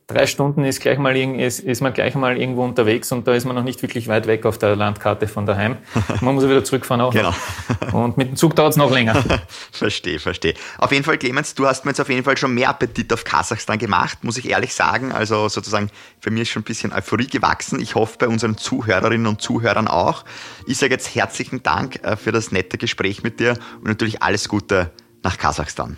drei 0.09 0.25
Stunden 0.25 0.65
ist, 0.65 0.81
gleich 0.81 0.97
mal, 0.97 1.15
ist, 1.15 1.59
ist 1.59 1.81
man 1.81 1.93
gleich 1.93 2.15
mal 2.15 2.35
irgendwo 2.35 2.63
unterwegs 2.63 3.11
und 3.11 3.27
da 3.27 3.33
ist 3.33 3.45
man 3.45 3.55
noch 3.55 3.63
nicht 3.63 3.81
wirklich 3.83 4.07
weit 4.07 4.25
weg 4.27 4.45
auf 4.45 4.57
der 4.57 4.75
Landkarte 4.75 5.27
von 5.27 5.45
daheim. 5.45 5.77
Man 6.21 6.35
muss 6.35 6.43
wieder 6.43 6.63
zurückfahren 6.63 7.01
auch 7.01 7.13
genau. 7.13 7.33
Und 7.93 8.17
mit 8.17 8.29
dem 8.29 8.35
Zug 8.35 8.55
dauert 8.55 8.71
es 8.71 8.77
noch 8.77 8.91
länger. 8.91 9.23
verstehe, 9.71 10.19
verstehe. 10.19 10.55
Auf 10.79 10.91
jeden 10.91 11.03
Fall, 11.03 11.17
Clemens, 11.17 11.53
du 11.53 11.67
hast 11.67 11.85
mir 11.85 11.91
jetzt 11.91 12.01
auf 12.01 12.09
jeden 12.09 12.23
Fall 12.23 12.37
schon 12.37 12.53
mehr 12.53 12.69
Appetit 12.69 13.13
auf 13.13 13.23
Kasachstan 13.23 13.77
gemacht, 13.77 14.23
muss 14.23 14.37
ich 14.37 14.49
ehrlich 14.49 14.73
sagen. 14.73 15.11
Also 15.11 15.47
sozusagen, 15.47 15.89
für 16.19 16.31
mich 16.31 16.43
ist 16.43 16.49
schon 16.49 16.61
ein 16.63 16.65
bisschen 16.65 16.91
Euphorie 16.91 17.27
gewachsen. 17.27 17.79
Ich 17.79 17.95
hoffe 17.95 18.17
bei 18.17 18.27
unseren 18.27 18.57
Zuhörerinnen 18.57 19.27
und 19.27 19.41
Zuhörern 19.41 19.87
auch. 19.87 20.25
Ich 20.65 20.77
sage 20.77 20.93
jetzt 20.93 21.13
herzlichen 21.13 21.61
Dank 21.61 22.03
äh, 22.03 22.17
für 22.17 22.31
das 22.31 22.51
nette 22.51 22.77
Gespräch 22.77 23.23
mit 23.23 23.39
dir 23.39 23.57
und 23.77 23.85
natürlich 23.85 24.23
alles 24.23 24.49
Gute 24.49 24.91
nach 25.23 25.37
Kasachstan. 25.37 25.97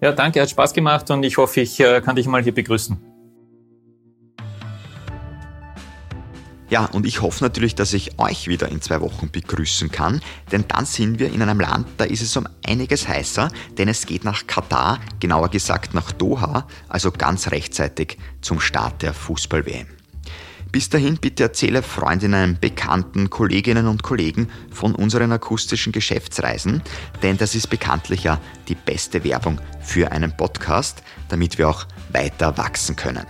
Ja, 0.00 0.12
danke, 0.12 0.40
hat 0.40 0.50
Spaß 0.50 0.72
gemacht 0.72 1.10
und 1.10 1.24
ich 1.24 1.36
hoffe, 1.36 1.60
ich 1.60 1.80
äh, 1.80 2.00
kann 2.00 2.14
dich 2.14 2.26
mal 2.26 2.42
hier 2.42 2.54
begrüßen. 2.54 3.13
Ja, 6.74 6.86
und 6.86 7.06
ich 7.06 7.22
hoffe 7.22 7.44
natürlich, 7.44 7.76
dass 7.76 7.92
ich 7.92 8.18
euch 8.18 8.48
wieder 8.48 8.68
in 8.68 8.82
zwei 8.82 9.00
Wochen 9.00 9.30
begrüßen 9.30 9.92
kann, 9.92 10.20
denn 10.50 10.64
dann 10.66 10.86
sind 10.86 11.20
wir 11.20 11.32
in 11.32 11.40
einem 11.40 11.60
Land, 11.60 11.86
da 11.98 12.04
ist 12.04 12.20
es 12.20 12.36
um 12.36 12.48
einiges 12.66 13.06
heißer, 13.06 13.48
denn 13.78 13.86
es 13.86 14.06
geht 14.06 14.24
nach 14.24 14.48
Katar, 14.48 14.98
genauer 15.20 15.50
gesagt 15.50 15.94
nach 15.94 16.10
Doha, 16.10 16.66
also 16.88 17.12
ganz 17.12 17.52
rechtzeitig 17.52 18.18
zum 18.40 18.58
Start 18.58 19.02
der 19.02 19.14
Fußball-WM. 19.14 19.86
Bis 20.72 20.88
dahin 20.88 21.16
bitte 21.18 21.44
erzähle 21.44 21.80
Freundinnen, 21.80 22.58
Bekannten, 22.60 23.30
Kolleginnen 23.30 23.86
und 23.86 24.02
Kollegen 24.02 24.48
von 24.72 24.96
unseren 24.96 25.30
akustischen 25.30 25.92
Geschäftsreisen, 25.92 26.82
denn 27.22 27.36
das 27.36 27.54
ist 27.54 27.70
bekanntlich 27.70 28.24
ja 28.24 28.40
die 28.66 28.74
beste 28.74 29.22
Werbung 29.22 29.60
für 29.80 30.10
einen 30.10 30.36
Podcast, 30.36 31.04
damit 31.28 31.56
wir 31.56 31.68
auch 31.68 31.86
weiter 32.10 32.58
wachsen 32.58 32.96
können. 32.96 33.24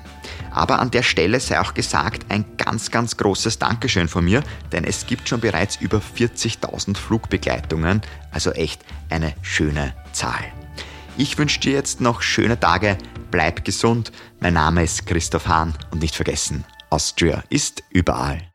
Aber 0.55 0.79
an 0.79 0.93
der 0.93 1.03
Stelle 1.03 1.40
sei 1.40 1.61
auch 1.61 1.75
gesagt, 1.75 2.31
ein 2.31 2.45
ganz, 2.57 2.90
ganz 2.90 3.17
großes 3.17 3.59
Dankeschön 3.59 4.09
von 4.09 4.25
mir, 4.25 4.43
denn 4.73 4.85
es 4.85 5.07
gibt 5.07 5.29
schon 5.29 5.40
bereits 5.40 5.77
über 5.77 5.99
40.000 5.99 6.97
Flugbegleitungen, 6.97 8.01
also 8.31 8.53
echt 8.53 8.83
eine 9.11 9.35
schöne 9.43 9.95
Zahl. 10.12 10.45
Ich 11.17 11.37
wünsche 11.37 11.61
dir 11.61 11.73
jetzt 11.73 12.01
noch 12.01 12.23
schöne 12.23 12.59
Tage, 12.59 12.97
bleib 13.31 13.64
gesund. 13.64 14.12
Mein 14.40 14.55
Name 14.55 14.85
ist 14.85 15.07
Christoph 15.07 15.49
Hahn 15.49 15.75
und 15.90 16.01
nicht 16.01 16.14
vergessen, 16.14 16.64
Austria 16.88 17.43
ist 17.51 17.83
überall. 17.90 18.54